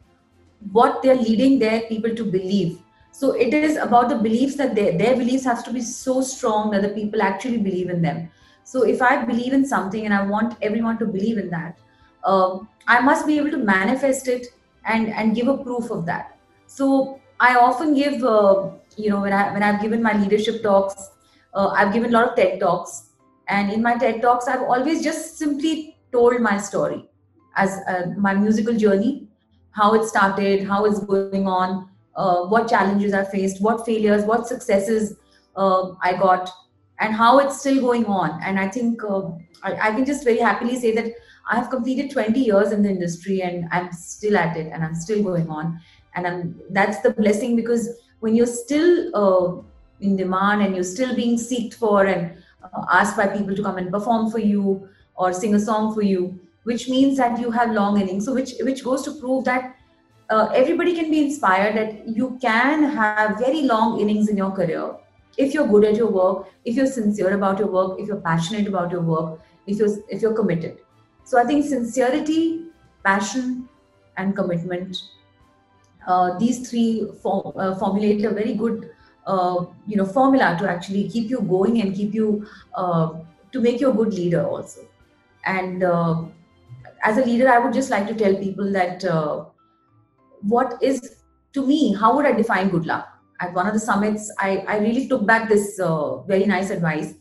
what 0.72 1.02
they're 1.02 1.22
leading 1.28 1.58
their 1.58 1.80
people 1.82 2.14
to 2.14 2.24
believe. 2.24 2.78
So 3.12 3.32
it 3.32 3.54
is 3.54 3.76
about 3.76 4.10
the 4.10 4.16
beliefs 4.16 4.56
that 4.56 4.74
they, 4.74 4.94
their 4.96 5.16
beliefs 5.16 5.44
have 5.44 5.64
to 5.64 5.72
be 5.72 5.80
so 5.80 6.20
strong 6.20 6.70
that 6.72 6.82
the 6.82 6.90
people 6.90 7.22
actually 7.22 7.58
believe 7.58 7.88
in 7.88 8.02
them. 8.02 8.28
So 8.64 8.82
if 8.82 9.00
I 9.00 9.24
believe 9.24 9.52
in 9.54 9.64
something 9.64 10.04
and 10.04 10.12
I 10.12 10.26
want 10.26 10.56
everyone 10.60 10.98
to 10.98 11.06
believe 11.06 11.38
in 11.38 11.48
that, 11.50 11.78
uh, 12.24 12.58
I 12.86 13.00
must 13.00 13.26
be 13.26 13.38
able 13.38 13.50
to 13.52 13.58
manifest 13.58 14.28
it 14.28 14.48
and 14.84 15.08
and 15.08 15.34
give 15.34 15.48
a 15.48 15.56
proof 15.56 15.90
of 15.90 16.04
that. 16.06 16.36
So 16.66 17.20
I 17.40 17.54
often 17.56 17.94
give 17.94 18.24
uh, 18.24 18.70
you 18.96 19.10
know 19.10 19.20
when 19.20 19.32
i 19.32 19.52
when 19.52 19.62
i've 19.62 19.80
given 19.80 20.02
my 20.02 20.12
leadership 20.20 20.62
talks 20.62 21.10
uh, 21.54 21.68
i've 21.68 21.92
given 21.92 22.10
a 22.10 22.18
lot 22.18 22.30
of 22.30 22.36
ted 22.36 22.60
talks. 22.60 23.02
And 23.48 23.72
in 23.72 23.82
my 23.82 23.96
ted 23.96 24.22
talks 24.22 24.48
i've 24.48 24.62
always 24.62 25.02
just 25.04 25.38
simply 25.38 25.98
told 26.12 26.40
my 26.40 26.56
story 26.58 27.08
as 27.54 27.78
uh, 27.88 28.06
my 28.16 28.34
musical 28.34 28.74
journey 28.74 29.28
how 29.70 29.94
it 29.94 30.04
started 30.04 30.66
how 30.66 30.84
it's 30.84 30.98
going 31.00 31.46
on 31.46 31.88
uh, 32.16 32.46
what 32.46 32.68
challenges 32.68 33.14
i 33.14 33.22
faced 33.24 33.62
what 33.62 33.84
failures 33.86 34.24
what 34.24 34.48
successes 34.48 35.14
uh, 35.56 35.92
i 36.02 36.12
got 36.12 36.50
and 37.00 37.14
how 37.14 37.38
it's 37.38 37.60
still 37.60 37.80
going 37.80 38.06
on. 38.06 38.40
And 38.42 38.58
i 38.58 38.68
think 38.68 39.04
uh, 39.04 39.28
I, 39.62 39.88
I 39.88 39.90
can 39.92 40.04
just 40.04 40.24
very 40.24 40.38
happily 40.38 40.76
say 40.76 40.94
that 40.94 41.12
i 41.50 41.56
have 41.56 41.70
completed 41.70 42.10
20 42.10 42.40
years 42.40 42.72
in 42.72 42.82
the 42.82 42.88
industry 42.88 43.42
and 43.42 43.68
i'm 43.70 43.92
still 43.92 44.36
at 44.36 44.56
it 44.56 44.72
and 44.72 44.84
i'm 44.84 44.94
still 44.94 45.22
going 45.22 45.48
on. 45.48 45.80
And 46.14 46.26
I'm, 46.26 46.60
that's 46.70 47.00
the 47.00 47.10
blessing 47.10 47.56
because 47.56 47.88
when 48.20 48.34
you're 48.34 48.46
still 48.46 49.10
uh, 49.14 49.62
in 50.00 50.16
demand 50.16 50.62
and 50.62 50.74
you're 50.74 50.84
still 50.84 51.14
being 51.14 51.36
seeked 51.36 51.74
for 51.74 52.06
and 52.06 52.36
uh, 52.62 52.84
asked 52.92 53.16
by 53.16 53.26
people 53.26 53.54
to 53.54 53.62
come 53.62 53.78
and 53.78 53.90
perform 53.90 54.30
for 54.30 54.38
you 54.38 54.88
or 55.14 55.32
sing 55.32 55.54
a 55.54 55.60
song 55.60 55.94
for 55.94 56.02
you, 56.02 56.38
which 56.64 56.88
means 56.88 57.16
that 57.16 57.38
you 57.38 57.50
have 57.50 57.70
long 57.70 58.00
innings. 58.00 58.24
So 58.24 58.34
which 58.34 58.54
which 58.60 58.84
goes 58.84 59.02
to 59.04 59.12
prove 59.20 59.44
that 59.44 59.76
uh, 60.30 60.48
everybody 60.54 60.94
can 60.94 61.10
be 61.10 61.24
inspired 61.24 61.76
that 61.76 62.08
you 62.08 62.38
can 62.40 62.82
have 62.84 63.38
very 63.38 63.62
long 63.62 64.00
innings 64.00 64.28
in 64.28 64.36
your 64.36 64.50
career 64.50 64.94
if 65.36 65.52
you're 65.52 65.66
good 65.66 65.84
at 65.84 65.96
your 65.96 66.10
work, 66.10 66.48
if 66.64 66.76
you're 66.76 66.86
sincere 66.86 67.34
about 67.34 67.58
your 67.58 67.68
work, 67.68 68.00
if 68.00 68.08
you're 68.08 68.20
passionate 68.20 68.66
about 68.66 68.90
your 68.90 69.02
work, 69.02 69.40
if 69.66 69.78
you're 69.78 69.96
if 70.08 70.22
you're 70.22 70.34
committed. 70.34 70.78
So 71.24 71.38
I 71.38 71.44
think 71.44 71.64
sincerity, 71.64 72.66
passion, 73.04 73.68
and 74.16 74.34
commitment 74.34 74.96
these 76.38 76.68
three 76.68 77.08
form, 77.22 77.52
uh, 77.56 77.74
formulate 77.76 78.24
a 78.24 78.30
very 78.30 78.54
good 78.54 78.90
uh, 79.26 79.64
you 79.86 79.96
know 79.96 80.06
formula 80.06 80.56
to 80.58 80.68
actually 80.68 81.08
keep 81.08 81.30
you 81.30 81.40
going 81.40 81.80
and 81.80 81.94
keep 81.94 82.14
you 82.14 82.46
to 83.52 83.60
make 83.60 83.80
you 83.80 83.90
a 83.90 83.92
good 83.92 84.12
leader 84.12 84.46
also. 84.46 84.82
And 85.44 85.82
as 87.04 87.18
a 87.18 87.24
leader 87.24 87.48
i 87.48 87.58
would 87.58 87.72
just 87.72 87.90
like 87.90 88.06
to 88.08 88.14
tell 88.14 88.34
people 88.36 88.72
that 88.72 89.04
what 90.40 90.82
is 90.82 91.16
to 91.52 91.66
me 91.66 91.94
how 91.94 92.14
would 92.16 92.26
i 92.26 92.32
define 92.32 92.68
good 92.68 92.86
luck? 92.86 93.08
At 93.40 93.52
one 93.52 93.66
of 93.66 93.74
the 93.74 93.80
summits 93.80 94.32
i, 94.38 94.64
I 94.66 94.78
really 94.78 95.08
took 95.08 95.26
back 95.26 95.48
this 95.48 95.78
uh, 95.78 96.22
very 96.22 96.46
nice 96.46 96.70
advice 96.70 97.14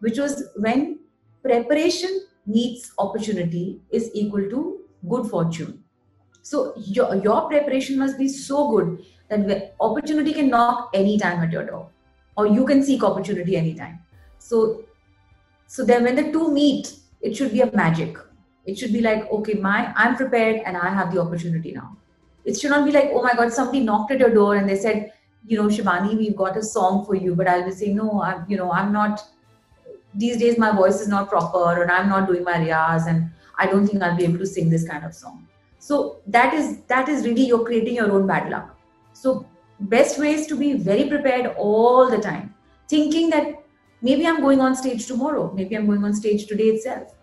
which 0.00 0.18
was 0.18 0.44
when 0.56 0.98
preparation 1.42 2.26
meets 2.46 2.92
opportunity 2.98 3.80
is 3.90 4.10
equal 4.14 4.48
to 4.50 4.80
good 5.08 5.30
fortune 5.30 5.79
so 6.42 6.72
your, 6.76 7.14
your 7.16 7.48
preparation 7.48 7.98
must 7.98 8.18
be 8.18 8.28
so 8.28 8.70
good 8.70 9.04
that 9.28 9.74
opportunity 9.80 10.32
can 10.32 10.48
knock 10.48 10.90
anytime 10.92 11.40
at 11.40 11.52
your 11.52 11.64
door. 11.64 11.88
Or 12.36 12.46
you 12.46 12.64
can 12.66 12.82
seek 12.82 13.02
opportunity 13.02 13.56
anytime. 13.56 14.00
So 14.38 14.84
so 15.66 15.84
then 15.84 16.04
when 16.04 16.16
the 16.16 16.32
two 16.32 16.52
meet 16.52 16.96
it 17.20 17.36
should 17.36 17.52
be 17.52 17.60
a 17.60 17.70
magic. 17.72 18.16
It 18.66 18.78
should 18.78 18.92
be 18.92 19.00
like 19.00 19.30
okay 19.30 19.54
my 19.54 19.92
i'm 19.96 20.16
prepared 20.16 20.62
and 20.64 20.76
i 20.76 20.90
have 20.90 21.12
the 21.14 21.20
opportunity 21.20 21.72
now. 21.72 21.96
It 22.44 22.58
should 22.58 22.70
not 22.70 22.84
be 22.84 22.92
like 22.92 23.10
oh 23.12 23.22
my 23.22 23.34
god 23.34 23.52
somebody 23.52 23.80
knocked 23.80 24.12
at 24.12 24.18
your 24.18 24.30
door 24.30 24.56
and 24.56 24.68
they 24.68 24.76
said 24.76 25.12
you 25.46 25.56
know 25.56 25.68
shivani 25.68 26.16
we've 26.16 26.36
got 26.36 26.56
a 26.56 26.62
song 26.62 27.04
for 27.04 27.14
you 27.14 27.34
but 27.34 27.48
i'll 27.48 27.64
be 27.64 27.70
saying 27.70 27.96
no 27.96 28.22
i'm 28.22 28.44
you 28.46 28.58
know 28.58 28.70
i'm 28.72 28.92
not 28.92 29.22
these 30.14 30.36
days 30.36 30.58
my 30.58 30.70
voice 30.70 31.00
is 31.00 31.08
not 31.08 31.30
proper 31.30 31.82
and 31.82 31.90
i'm 31.90 32.08
not 32.10 32.28
doing 32.28 32.44
my 32.44 32.54
riyaz 32.54 33.08
and 33.08 33.30
i 33.56 33.66
don't 33.66 33.86
think 33.86 34.02
i'll 34.02 34.16
be 34.16 34.24
able 34.24 34.38
to 34.38 34.46
sing 34.46 34.68
this 34.68 34.86
kind 34.86 35.02
of 35.04 35.14
song 35.14 35.46
so 35.80 36.20
that 36.26 36.52
is 36.54 36.82
that 36.88 37.08
is 37.08 37.24
really 37.26 37.46
you're 37.46 37.64
creating 37.64 37.94
your 37.94 38.12
own 38.12 38.26
bad 38.26 38.50
luck. 38.50 38.76
So 39.14 39.46
best 39.80 40.18
way 40.18 40.32
is 40.34 40.46
to 40.46 40.56
be 40.56 40.74
very 40.74 41.08
prepared 41.08 41.54
all 41.56 42.08
the 42.08 42.18
time 42.18 42.54
thinking 42.88 43.30
that 43.30 43.54
maybe 44.02 44.26
i'm 44.26 44.40
going 44.42 44.60
on 44.60 44.74
stage 44.76 45.06
tomorrow 45.06 45.50
maybe 45.54 45.76
i'm 45.76 45.86
going 45.86 46.04
on 46.04 46.12
stage 46.14 46.46
today 46.46 46.68
itself. 46.74 47.14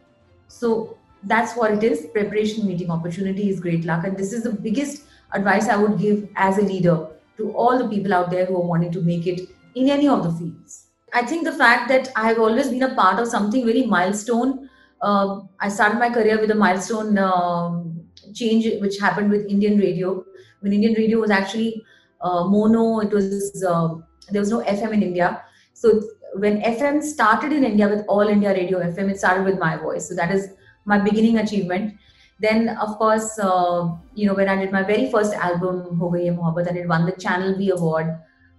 So 0.48 0.98
that's 1.24 1.56
what 1.56 1.72
it 1.72 1.84
is. 1.84 2.08
Preparation 2.14 2.66
meeting 2.68 2.90
opportunity 2.90 3.50
is 3.50 3.60
great 3.60 3.86
luck. 3.86 4.06
And 4.06 4.18
this 4.18 4.34
is 4.34 4.44
the 4.44 4.52
biggest 4.52 5.04
advice 5.34 5.68
i 5.68 5.76
would 5.76 6.00
give 6.00 6.28
as 6.36 6.58
a 6.58 6.62
leader 6.62 7.08
to 7.38 7.52
all 7.52 7.78
the 7.78 7.88
people 7.88 8.14
out 8.14 8.32
there 8.32 8.46
who 8.46 8.56
are 8.56 8.68
wanting 8.68 8.92
to 8.92 9.02
make 9.02 9.28
it 9.28 9.42
in 9.76 9.90
any 9.90 10.08
of 10.08 10.24
the 10.24 10.32
fields. 10.32 10.88
I 11.14 11.26
think 11.26 11.44
the 11.46 11.52
fact 11.52 11.90
that 11.90 12.10
I 12.16 12.28
have 12.28 12.40
always 12.40 12.70
been 12.70 12.84
a 12.84 12.96
part 12.96 13.20
of 13.20 13.28
something 13.28 13.66
very 13.66 13.86
milestone. 13.86 14.70
Uh, 15.02 15.42
I 15.60 15.70
started 15.70 16.00
my 16.00 16.10
career 16.10 16.40
with 16.40 16.52
a 16.52 16.56
milestone 16.56 17.18
um, 17.18 17.97
change 18.34 18.66
which 18.82 19.00
happened 19.00 19.30
with 19.32 19.46
Indian 19.48 19.78
radio. 19.78 20.24
When 20.62 20.74
Indian 20.74 20.94
radio 20.94 21.20
was 21.20 21.32
actually 21.32 21.84
uh, 22.22 22.46
mono, 22.46 23.00
it 23.00 23.12
was 23.12 23.64
uh, 23.64 23.96
there 24.32 24.42
was 24.42 24.52
no 24.52 24.64
FM 24.64 24.94
in 24.94 25.04
India. 25.04 25.44
So 25.74 26.02
when 26.36 26.62
FM 26.62 27.04
started 27.04 27.52
in 27.52 27.64
India 27.64 27.88
with 27.88 28.06
All 28.08 28.28
India 28.28 28.54
Radio 28.54 28.80
FM, 28.80 29.12
it 29.12 29.18
started 29.18 29.46
with 29.46 29.60
my 29.60 29.78
voice. 29.78 30.08
So 30.08 30.16
that 30.16 30.32
is 30.32 30.50
my 30.86 31.00
beginning 31.00 31.38
achievement. 31.38 31.96
Then, 32.40 32.70
of 32.78 32.98
course, 32.98 33.40
uh, 33.40 33.90
you 34.14 34.28
know, 34.28 34.36
when 34.36 34.48
I 34.48 34.56
did 34.56 34.72
my 34.72 34.84
very 34.84 35.10
first 35.12 35.34
album, 35.34 35.98
Ho 35.98 36.12
Gayi 36.12 36.36
Mohabbat, 36.38 36.68
and 36.68 36.78
it 36.78 36.88
won 36.88 37.06
the 37.06 37.14
Channel 37.14 37.58
V 37.58 37.72
award. 37.72 38.16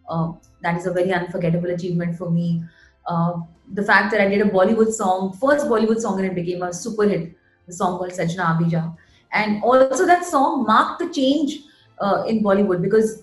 Uh, 0.08 0.32
that 0.62 0.76
is 0.76 0.86
a 0.86 0.92
very 0.92 1.12
unforgettable 1.12 1.70
achievement 1.70 2.16
for 2.16 2.30
me. 2.30 2.64
Uh, 3.06 3.34
the 3.72 3.82
fact 3.82 4.10
that 4.10 4.20
I 4.20 4.28
did 4.28 4.40
a 4.40 4.50
Bollywood 4.50 4.92
song, 4.92 5.32
first 5.32 5.66
Bollywood 5.66 6.00
song, 6.00 6.18
and 6.18 6.26
it 6.26 6.34
became 6.34 6.62
a 6.62 6.72
super 6.72 7.06
hit, 7.08 7.36
the 7.66 7.72
song 7.72 7.98
called 7.98 8.10
Sajna 8.10 8.58
Abhija. 8.58 8.96
And 9.32 9.62
also 9.62 10.06
that 10.06 10.24
song 10.24 10.64
marked 10.64 11.00
the 11.00 11.10
change 11.10 11.60
uh, 12.00 12.24
in 12.26 12.42
Bollywood 12.42 12.82
because 12.82 13.22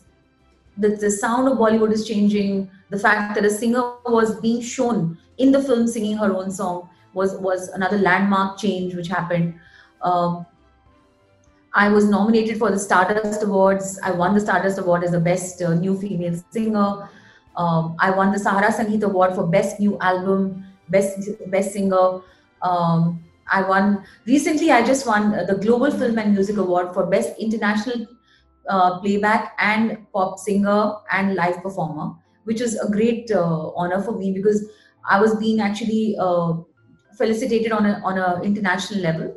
the, 0.77 0.89
the 0.89 1.09
sound 1.09 1.47
of 1.47 1.57
Bollywood 1.57 1.91
is 1.91 2.07
changing. 2.07 2.69
The 2.89 2.99
fact 2.99 3.35
that 3.35 3.45
a 3.45 3.49
singer 3.49 3.93
was 4.05 4.39
being 4.39 4.61
shown 4.61 5.17
in 5.37 5.51
the 5.51 5.61
film 5.61 5.87
singing 5.87 6.17
her 6.17 6.33
own 6.33 6.51
song 6.51 6.89
was, 7.13 7.35
was 7.37 7.69
another 7.69 7.97
landmark 7.97 8.57
change 8.57 8.93
which 8.93 9.07
happened. 9.07 9.55
Um, 10.01 10.45
I 11.73 11.89
was 11.89 12.05
nominated 12.05 12.57
for 12.57 12.71
the 12.71 12.79
Stardust 12.79 13.43
Awards. 13.43 13.99
I 14.01 14.11
won 14.11 14.33
the 14.33 14.39
Stardust 14.39 14.77
Award 14.79 15.03
as 15.03 15.11
the 15.11 15.19
best 15.19 15.61
uh, 15.61 15.73
new 15.73 15.99
female 15.99 16.41
singer. 16.51 17.09
Um, 17.57 17.95
I 17.99 18.11
won 18.11 18.31
the 18.31 18.39
Sahara 18.39 18.71
Sangeet 18.71 19.03
Award 19.03 19.35
for 19.35 19.45
Best 19.45 19.79
New 19.79 19.97
Album, 19.99 20.65
Best 20.89 21.29
Best 21.47 21.73
Singer. 21.73 22.21
Um, 22.61 23.24
I 23.51 23.61
won 23.61 24.03
recently. 24.25 24.71
I 24.71 24.85
just 24.85 25.05
won 25.05 25.31
the 25.31 25.55
Global 25.55 25.91
Film 25.91 26.17
and 26.17 26.33
Music 26.33 26.57
Award 26.57 26.93
for 26.93 27.05
Best 27.05 27.37
International 27.39 28.07
uh, 28.69 28.99
Playback 28.99 29.53
and 29.59 29.97
Pop 30.11 30.39
Singer 30.39 30.95
and 31.11 31.35
Live 31.35 31.61
Performer, 31.61 32.13
which 32.45 32.61
is 32.61 32.79
a 32.79 32.89
great 32.89 33.31
uh, 33.31 33.69
honor 33.75 34.01
for 34.01 34.17
me 34.17 34.31
because 34.31 34.65
I 35.07 35.19
was 35.19 35.35
being 35.35 35.59
actually 35.61 36.15
uh, 36.19 36.53
felicitated 37.17 37.71
on 37.71 37.85
a 37.85 38.01
on 38.03 38.17
a 38.17 38.41
international 38.41 39.01
level. 39.01 39.35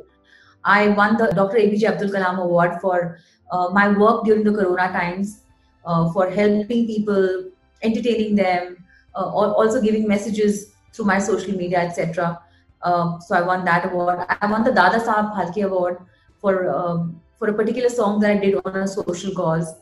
I 0.63 0.89
won 0.89 1.17
the 1.17 1.27
Dr. 1.27 1.57
APJ 1.57 1.83
Abdul 1.83 2.09
Kalam 2.09 2.39
Award 2.39 2.81
for 2.81 3.19
uh, 3.51 3.69
my 3.69 3.89
work 3.89 4.25
during 4.25 4.43
the 4.43 4.51
Corona 4.51 4.91
times, 4.91 5.43
uh, 5.85 6.11
for 6.11 6.29
helping 6.29 6.85
people 6.85 7.51
entertaining 7.81 8.35
them, 8.35 8.77
uh, 9.15 9.25
also 9.25 9.81
giving 9.81 10.07
messages 10.07 10.73
through 10.93 11.05
my 11.05 11.19
social 11.19 11.55
media, 11.55 11.79
etc. 11.79 12.39
Um, 12.83 13.19
so 13.25 13.35
I 13.35 13.41
won 13.41 13.65
that 13.65 13.85
award. 13.91 14.25
I 14.29 14.49
won 14.49 14.63
the 14.63 14.71
Dada 14.71 14.99
Sahab 14.99 15.35
Phalke 15.35 15.65
Award 15.65 15.97
for 16.39 16.69
um, 16.69 17.19
for 17.37 17.49
a 17.49 17.53
particular 17.53 17.89
song 17.89 18.19
that 18.21 18.31
I 18.31 18.37
did 18.37 18.55
on 18.63 18.75
a 18.75 18.87
social 18.87 19.33
cause. 19.33 19.75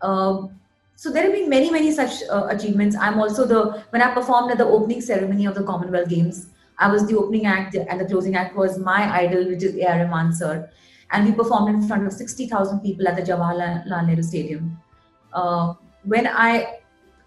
Um, 0.00 0.60
so 0.96 1.10
there 1.10 1.24
have 1.24 1.32
been 1.32 1.48
many, 1.48 1.70
many 1.70 1.90
such 1.90 2.22
uh, 2.30 2.46
achievements. 2.50 2.96
I'm 2.96 3.18
also 3.18 3.44
the 3.44 3.84
when 3.90 4.02
I 4.02 4.12
performed 4.14 4.52
at 4.52 4.58
the 4.58 4.66
opening 4.66 5.00
ceremony 5.00 5.46
of 5.46 5.54
the 5.54 5.64
Commonwealth 5.64 6.08
Games. 6.08 6.46
I 6.78 6.90
was 6.90 7.06
the 7.06 7.16
opening 7.16 7.46
act, 7.46 7.74
and 7.74 8.00
the 8.00 8.04
closing 8.04 8.34
act 8.36 8.56
was 8.56 8.78
my 8.78 9.02
idol, 9.22 9.46
which 9.48 9.62
is 9.62 9.76
A.R. 9.76 9.98
Rahman 10.04 10.32
sir, 10.32 10.70
and 11.10 11.26
we 11.26 11.32
performed 11.32 11.74
in 11.74 11.86
front 11.86 12.06
of 12.06 12.12
60,000 12.12 12.80
people 12.80 13.06
at 13.06 13.16
the 13.16 13.22
Jawaharlal 13.22 14.06
Nehru 14.06 14.22
Stadium. 14.22 14.78
Uh, 15.32 15.74
when 16.04 16.26
I 16.26 16.78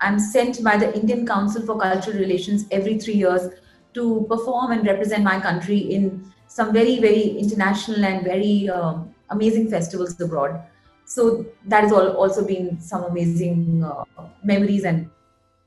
I'm 0.01 0.19
sent 0.19 0.63
by 0.63 0.77
the 0.77 0.93
Indian 0.95 1.25
Council 1.25 1.65
for 1.65 1.79
Cultural 1.79 2.17
Relations 2.17 2.65
every 2.71 2.99
three 2.99 3.13
years 3.13 3.49
to 3.95 4.25
perform 4.29 4.71
and 4.71 4.85
represent 4.85 5.23
my 5.23 5.39
country 5.39 5.77
in 5.77 6.31
some 6.47 6.71
very, 6.71 6.99
very 6.99 7.29
international 7.29 8.05
and 8.05 8.23
very 8.23 8.69
um, 8.69 9.13
amazing 9.29 9.69
festivals 9.69 10.19
abroad. 10.21 10.61
So 11.05 11.45
that 11.65 11.83
has 11.83 11.91
all, 11.91 12.09
also 12.17 12.45
been 12.45 12.79
some 12.79 13.03
amazing 13.03 13.83
uh, 13.83 14.03
memories 14.43 14.83
and 14.83 15.09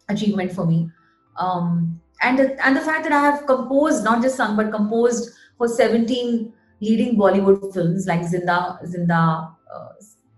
achievement 0.09 0.53
for 0.53 0.67
me. 0.67 0.91
Um, 1.37 2.01
and, 2.23 2.41
and 2.41 2.77
the 2.77 2.81
fact 2.81 3.05
that 3.05 3.13
I 3.13 3.21
have 3.21 3.47
composed, 3.47 4.05
not 4.05 4.23
just 4.23 4.37
sung, 4.37 4.57
but 4.57 4.71
composed 4.73 5.31
for 5.57 5.69
17 5.69 6.53
leading 6.81 7.17
Bollywood 7.17 7.73
films 7.73 8.07
like 8.07 8.21
Zinda, 8.21 8.83
Zinda, 8.85 9.55
uh, 9.73 9.89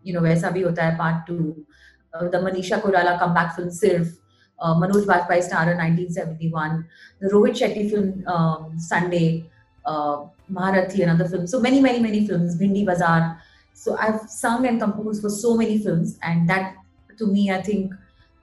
you 0.03 0.13
know, 0.13 0.21
Waisa 0.21 0.53
Bhi 0.53 0.65
Hota 0.65 0.83
Hai 0.83 0.97
Part 0.97 1.27
2, 1.27 1.67
uh, 2.15 2.29
the 2.29 2.39
Manisha 2.39 2.81
Koirala 2.81 3.19
comeback 3.19 3.57
film 3.57 3.69
Sirf, 3.69 4.17
uh, 4.61 4.75
Manoj 4.75 5.05
Bajpayee 5.05 5.45
in 5.73 5.79
1971, 5.79 6.87
the 7.21 7.29
Rohit 7.29 7.57
Shetty 7.61 7.91
film 7.91 8.27
um, 8.27 8.79
Sunday, 8.79 9.45
uh, 9.87 10.25
Maharathi, 10.53 11.03
another 11.03 11.29
film. 11.29 11.47
So 11.47 11.61
many, 11.61 11.81
many, 11.81 12.01
many 12.01 12.27
films, 12.27 12.59
Bhindi 12.59 12.85
Bazaar. 12.85 13.41
So 13.75 13.97
I've 13.97 14.21
sung 14.29 14.67
and 14.67 14.81
composed 14.81 15.23
for 15.23 15.31
so 15.31 15.57
many 15.57 15.79
films, 15.79 16.19
and 16.23 16.49
that 16.51 16.77
to 17.19 17.27
me, 17.27 17.51
I 17.51 17.63
think 17.63 17.93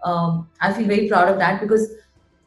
um, 0.03 0.49
I 0.62 0.73
feel 0.73 0.88
very 0.88 1.08
proud 1.08 1.30
of 1.30 1.38
that 1.39 1.62
because 1.62 1.91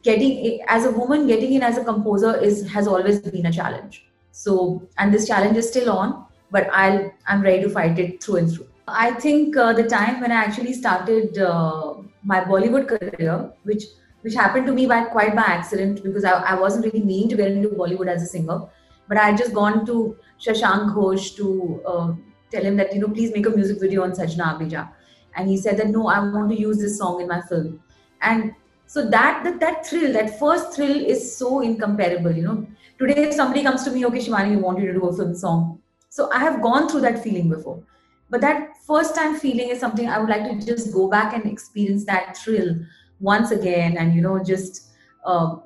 getting 0.03 0.61
as 0.67 0.85
a 0.85 0.91
woman 0.91 1.27
getting 1.27 1.53
in 1.53 1.63
as 1.63 1.77
a 1.77 1.83
composer 1.83 2.37
is 2.37 2.67
has 2.69 2.87
always 2.87 3.19
been 3.19 3.45
a 3.45 3.51
challenge. 3.51 4.05
So 4.31 4.81
and 4.97 5.13
this 5.13 5.27
challenge 5.27 5.57
is 5.57 5.69
still 5.69 5.91
on, 5.91 6.25
but 6.49 6.69
I'll 6.73 7.11
I'm 7.27 7.41
ready 7.41 7.61
to 7.63 7.69
fight 7.69 7.99
it 7.99 8.23
through 8.23 8.37
and 8.37 8.51
through. 8.51 8.67
I 8.87 9.11
think 9.11 9.55
uh, 9.55 9.73
the 9.73 9.83
time 9.83 10.19
when 10.19 10.31
I 10.31 10.35
actually 10.35 10.73
started 10.73 11.37
uh, 11.37 11.93
my 12.23 12.41
Bollywood 12.41 12.87
career, 12.87 13.51
which 13.63 13.83
which 14.21 14.35
happened 14.35 14.67
to 14.67 14.73
me 14.73 14.85
by 14.85 15.03
quite 15.05 15.35
by 15.35 15.41
accident 15.41 16.03
because 16.03 16.23
I, 16.23 16.33
I 16.33 16.59
wasn't 16.59 16.85
really 16.85 17.03
meaning 17.03 17.29
to 17.29 17.35
get 17.35 17.51
into 17.51 17.69
Bollywood 17.69 18.07
as 18.07 18.21
a 18.21 18.27
singer, 18.27 18.61
but 19.07 19.17
I 19.17 19.25
had 19.29 19.37
just 19.37 19.53
gone 19.53 19.85
to 19.87 20.15
Shashank 20.39 20.95
Ghosh 20.95 21.35
to 21.37 21.81
uh, 21.85 22.13
tell 22.51 22.63
him 22.63 22.77
that 22.77 22.93
you 22.93 23.01
know 23.01 23.07
please 23.07 23.33
make 23.33 23.45
a 23.45 23.49
music 23.49 23.79
video 23.79 24.03
on 24.03 24.11
Sajna 24.11 24.55
Abhija, 24.55 24.89
and 25.35 25.49
he 25.49 25.57
said 25.57 25.77
that 25.77 25.89
no, 25.89 26.07
I 26.07 26.19
want 26.19 26.49
to 26.51 26.59
use 26.59 26.77
this 26.77 26.97
song 26.97 27.21
in 27.21 27.27
my 27.27 27.41
film, 27.41 27.81
and 28.21 28.53
so 28.85 29.09
that 29.09 29.43
that 29.43 29.59
that 29.59 29.85
thrill, 29.85 30.13
that 30.13 30.37
first 30.39 30.75
thrill, 30.75 31.05
is 31.15 31.35
so 31.35 31.61
incomparable. 31.61 32.31
You 32.31 32.43
know, 32.43 32.67
today 32.99 33.23
if 33.23 33.33
somebody 33.33 33.63
comes 33.63 33.83
to 33.85 33.91
me, 33.91 34.05
okay, 34.05 34.19
Shivani, 34.19 34.51
we 34.51 34.57
want 34.57 34.79
you 34.79 34.87
to 34.87 34.93
do 34.93 35.07
a 35.07 35.15
film 35.15 35.35
song, 35.35 35.79
so 36.09 36.29
I 36.31 36.39
have 36.39 36.61
gone 36.61 36.87
through 36.89 37.01
that 37.01 37.23
feeling 37.23 37.49
before. 37.49 37.81
But 38.29 38.41
that 38.41 38.70
first 38.87 39.15
time 39.15 39.35
feeling 39.39 39.69
is 39.69 39.79
something 39.79 40.07
I 40.09 40.19
would 40.19 40.29
like 40.29 40.45
to 40.49 40.65
just 40.65 40.93
go 40.93 41.09
back 41.09 41.33
and 41.33 41.45
experience 41.45 42.05
that 42.05 42.37
thrill 42.37 42.75
once 43.19 43.51
again 43.51 43.97
and, 43.97 44.15
you 44.15 44.21
know, 44.21 44.43
just. 44.43 44.87
Uh, 45.25 45.57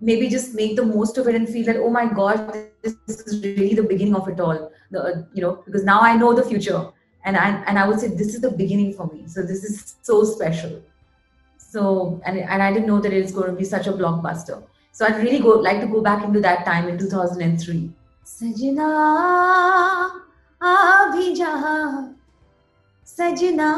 maybe 0.00 0.28
just 0.28 0.54
make 0.54 0.76
the 0.76 0.84
most 0.84 1.18
of 1.18 1.28
it 1.28 1.34
and 1.34 1.48
feel 1.48 1.64
that 1.64 1.76
oh 1.76 1.90
my 1.90 2.06
god 2.06 2.52
this 2.82 2.96
is 3.08 3.42
really 3.44 3.74
the 3.74 3.82
beginning 3.82 4.14
of 4.14 4.28
it 4.28 4.40
all. 4.40 4.70
The 4.90 5.02
uh, 5.02 5.22
you 5.32 5.42
know 5.42 5.62
because 5.64 5.84
now 5.84 6.00
i 6.00 6.16
know 6.16 6.34
the 6.34 6.44
future 6.44 6.90
and 7.24 7.36
i 7.36 7.62
and 7.66 7.78
i 7.78 7.86
would 7.88 8.00
say 8.00 8.08
this 8.08 8.34
is 8.34 8.40
the 8.40 8.50
beginning 8.50 8.92
for 8.92 9.06
me. 9.12 9.26
So 9.26 9.42
this 9.42 9.64
is 9.64 9.96
so 10.02 10.24
special. 10.24 10.82
So 11.58 12.20
and 12.26 12.38
and 12.38 12.62
i 12.62 12.72
didn't 12.72 12.86
know 12.86 13.00
that 13.00 13.12
it's 13.12 13.32
going 13.32 13.50
to 13.50 13.56
be 13.56 13.64
such 13.64 13.86
a 13.86 13.92
blockbuster. 13.92 14.62
So 14.92 15.06
i'd 15.06 15.22
really 15.22 15.40
go 15.40 15.50
like 15.68 15.80
to 15.80 15.86
go 15.86 16.02
back 16.02 16.24
into 16.24 16.40
that 16.40 16.64
time 16.64 16.88
in 16.88 16.98
2003 16.98 17.90
sajna 18.34 18.90
abhi 20.60 21.26
सजना, 23.06 23.70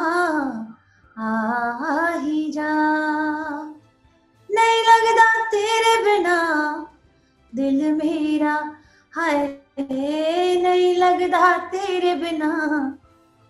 आ 1.19 2.09
ही 2.19 2.53
जा। 2.53 2.73
नहीं 4.51 4.81
लगता 4.83 5.45
तेरे 5.45 5.95
बिना 6.05 6.37
दिल 7.55 7.93
मेरा 7.95 8.55
है। 9.19 9.67
नहीं 10.63 10.97
लगता 10.97 11.59
तेरे 11.59 12.15
बिना 12.15 12.51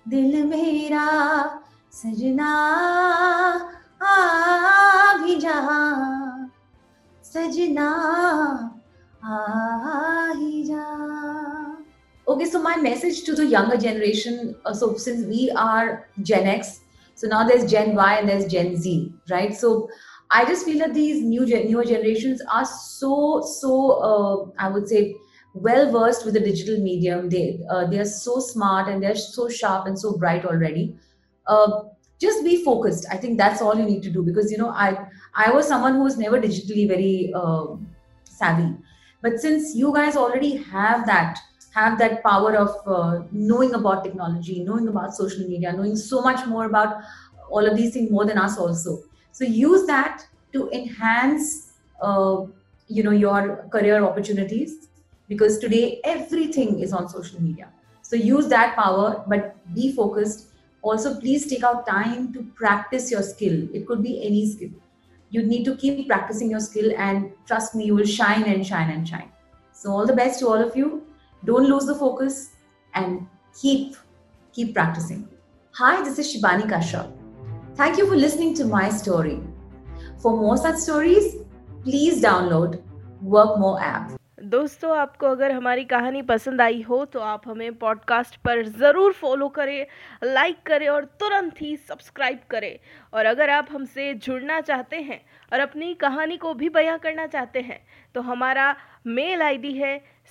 दिल 0.08 0.46
मेरा 0.46 1.06
सजना, 1.92 2.50
आ 4.02 4.16
भी 5.16 5.36
जा। 5.36 5.60
सजना, 7.24 7.90
आ 9.24 9.36
ही 10.32 10.62
जा। 10.64 10.86
Okay 12.28 12.44
so 12.44 12.60
my 12.60 12.76
message 12.76 13.22
to 13.24 13.34
the 13.34 13.46
younger 13.46 13.76
generation 13.76 14.56
uh, 14.64 14.72
so 14.72 14.96
since 14.96 15.26
we 15.26 15.50
are 15.56 16.08
gen 16.22 16.46
x 16.46 16.80
so 17.14 17.26
now 17.28 17.46
there's 17.46 17.70
gen 17.70 17.94
y 17.94 18.18
and 18.18 18.28
there's 18.28 18.46
gen 18.46 18.76
z 18.76 19.12
right? 19.30 19.54
So 19.54 19.88
i 20.30 20.44
just 20.44 20.64
feel 20.64 20.78
that 20.80 20.92
these 20.94 21.22
new 21.22 21.46
newer 21.46 21.84
generations 21.84 22.42
are 22.52 22.64
so 22.64 23.40
so 23.48 23.72
uh, 24.08 24.62
i 24.64 24.68
would 24.68 24.88
say 24.88 25.14
well 25.54 25.90
versed 25.90 26.24
with 26.26 26.34
the 26.34 26.40
digital 26.40 26.78
medium. 26.82 27.30
They 27.30 27.60
uh, 27.70 27.86
they 27.86 27.98
are 27.98 28.04
so 28.04 28.40
smart 28.40 28.88
and 28.88 29.02
they're 29.02 29.14
so 29.14 29.48
sharp 29.48 29.86
and 29.86 29.98
so 29.98 30.18
bright 30.18 30.44
already. 30.44 30.98
Uh, 31.46 31.84
just 32.20 32.44
be 32.44 32.62
focused. 32.64 33.06
I 33.10 33.16
think 33.16 33.38
that's 33.38 33.62
all 33.62 33.74
you 33.78 33.84
need 33.86 34.02
to 34.02 34.10
do 34.10 34.22
because 34.22 34.50
you 34.52 34.58
know 34.58 34.68
i 34.70 34.88
i 35.34 35.50
was 35.50 35.66
someone 35.68 35.94
who 35.94 36.02
was 36.02 36.18
never 36.18 36.40
digitally 36.40 36.86
very 36.88 37.32
uh, 37.34 37.66
savvy. 38.24 38.68
But 39.22 39.40
since 39.40 39.74
you 39.74 39.94
guys 39.94 40.16
already 40.16 40.56
have 40.56 41.06
that 41.06 41.38
have 41.76 41.98
that 41.98 42.22
power 42.24 42.56
of 42.56 42.74
uh, 42.86 43.22
knowing 43.32 43.74
about 43.78 44.04
technology 44.04 44.64
knowing 44.64 44.88
about 44.88 45.14
social 45.14 45.48
media 45.52 45.72
knowing 45.72 45.96
so 45.96 46.20
much 46.28 46.46
more 46.46 46.66
about 46.66 47.02
all 47.50 47.66
of 47.66 47.76
these 47.76 47.92
things 47.92 48.10
more 48.10 48.24
than 48.24 48.38
us 48.38 48.58
also. 48.58 49.02
So 49.32 49.44
use 49.44 49.86
that 49.86 50.26
to 50.52 50.68
enhance 50.70 51.72
uh, 52.00 52.44
you 52.88 53.02
know 53.02 53.10
your 53.10 53.68
career 53.70 54.04
opportunities 54.04 54.88
because 55.28 55.58
today 55.58 56.00
everything 56.04 56.80
is 56.80 56.92
on 56.92 57.08
social 57.08 57.42
media. 57.42 57.68
So 58.02 58.16
use 58.16 58.48
that 58.48 58.76
power 58.76 59.24
but 59.26 59.56
be 59.74 59.92
focused. 59.92 60.48
Also 60.82 61.18
please 61.20 61.46
take 61.46 61.64
out 61.64 61.86
time 61.86 62.32
to 62.32 62.42
practice 62.54 63.10
your 63.10 63.22
skill. 63.22 63.68
It 63.74 63.86
could 63.86 64.02
be 64.02 64.24
any 64.24 64.50
skill. 64.50 64.70
You 65.30 65.42
need 65.42 65.64
to 65.64 65.76
keep 65.76 66.06
practicing 66.06 66.50
your 66.50 66.60
skill 66.60 66.92
and 66.96 67.32
trust 67.46 67.74
me 67.74 67.86
you 67.86 67.94
will 67.94 68.06
shine 68.06 68.44
and 68.44 68.64
shine 68.64 68.90
and 68.90 69.06
shine. 69.06 69.30
So 69.72 69.90
all 69.90 70.06
the 70.06 70.14
best 70.14 70.38
to 70.40 70.48
all 70.48 70.62
of 70.62 70.76
you 70.76 71.05
don't 71.46 71.68
lose 71.68 71.86
the 71.86 71.94
focus 71.94 72.38
and 72.94 73.26
keep 73.56 73.96
keep 74.54 74.74
practicing 74.74 75.22
hi 75.74 75.92
this 76.02 76.18
is 76.18 76.32
shibani 76.32 76.68
kashyap 76.72 77.14
thank 77.76 77.98
you 77.98 78.08
for 78.08 78.18
listening 78.18 78.52
to 78.54 78.68
my 78.74 78.84
story 78.98 79.38
for 80.18 80.36
more 80.36 80.58
such 80.58 80.84
stories 80.84 81.32
please 81.84 82.22
download 82.28 82.78
work 83.36 83.58
more 83.58 83.74
app 83.88 84.14
दोस्तों 84.44 84.90
आपको 84.96 85.26
अगर 85.26 85.52
हमारी 85.52 85.84
कहानी 85.84 86.20
पसंद 86.22 86.60
आई 86.60 86.80
हो 86.82 87.04
तो 87.12 87.20
आप 87.20 87.42
हमें 87.48 87.74
पॉडकास्ट 87.78 88.36
पर 88.44 88.62
ज़रूर 88.68 89.12
फॉलो 89.20 89.48
करें 89.48 89.86
लाइक 90.24 90.56
करें 90.66 90.88
और 90.88 91.04
तुरंत 91.20 91.60
ही 91.60 91.76
सब्सक्राइब 91.88 92.40
करें 92.50 92.78
और 93.14 93.26
अगर 93.26 93.50
आप 93.50 93.68
हमसे 93.72 94.12
जुड़ना 94.26 94.60
चाहते 94.60 95.00
हैं 95.08 95.20
और 95.52 95.60
अपनी 95.60 95.92
कहानी 96.02 96.36
को 96.36 96.52
भी 96.54 96.68
बयां 96.68 96.98
करना 96.98 97.26
चाहते 97.26 97.60
हैं 97.70 97.80
तो 98.14 98.20
हमारा 98.28 98.74
मेल 99.06 99.42
आईडी 99.42 99.72
है 99.72 99.96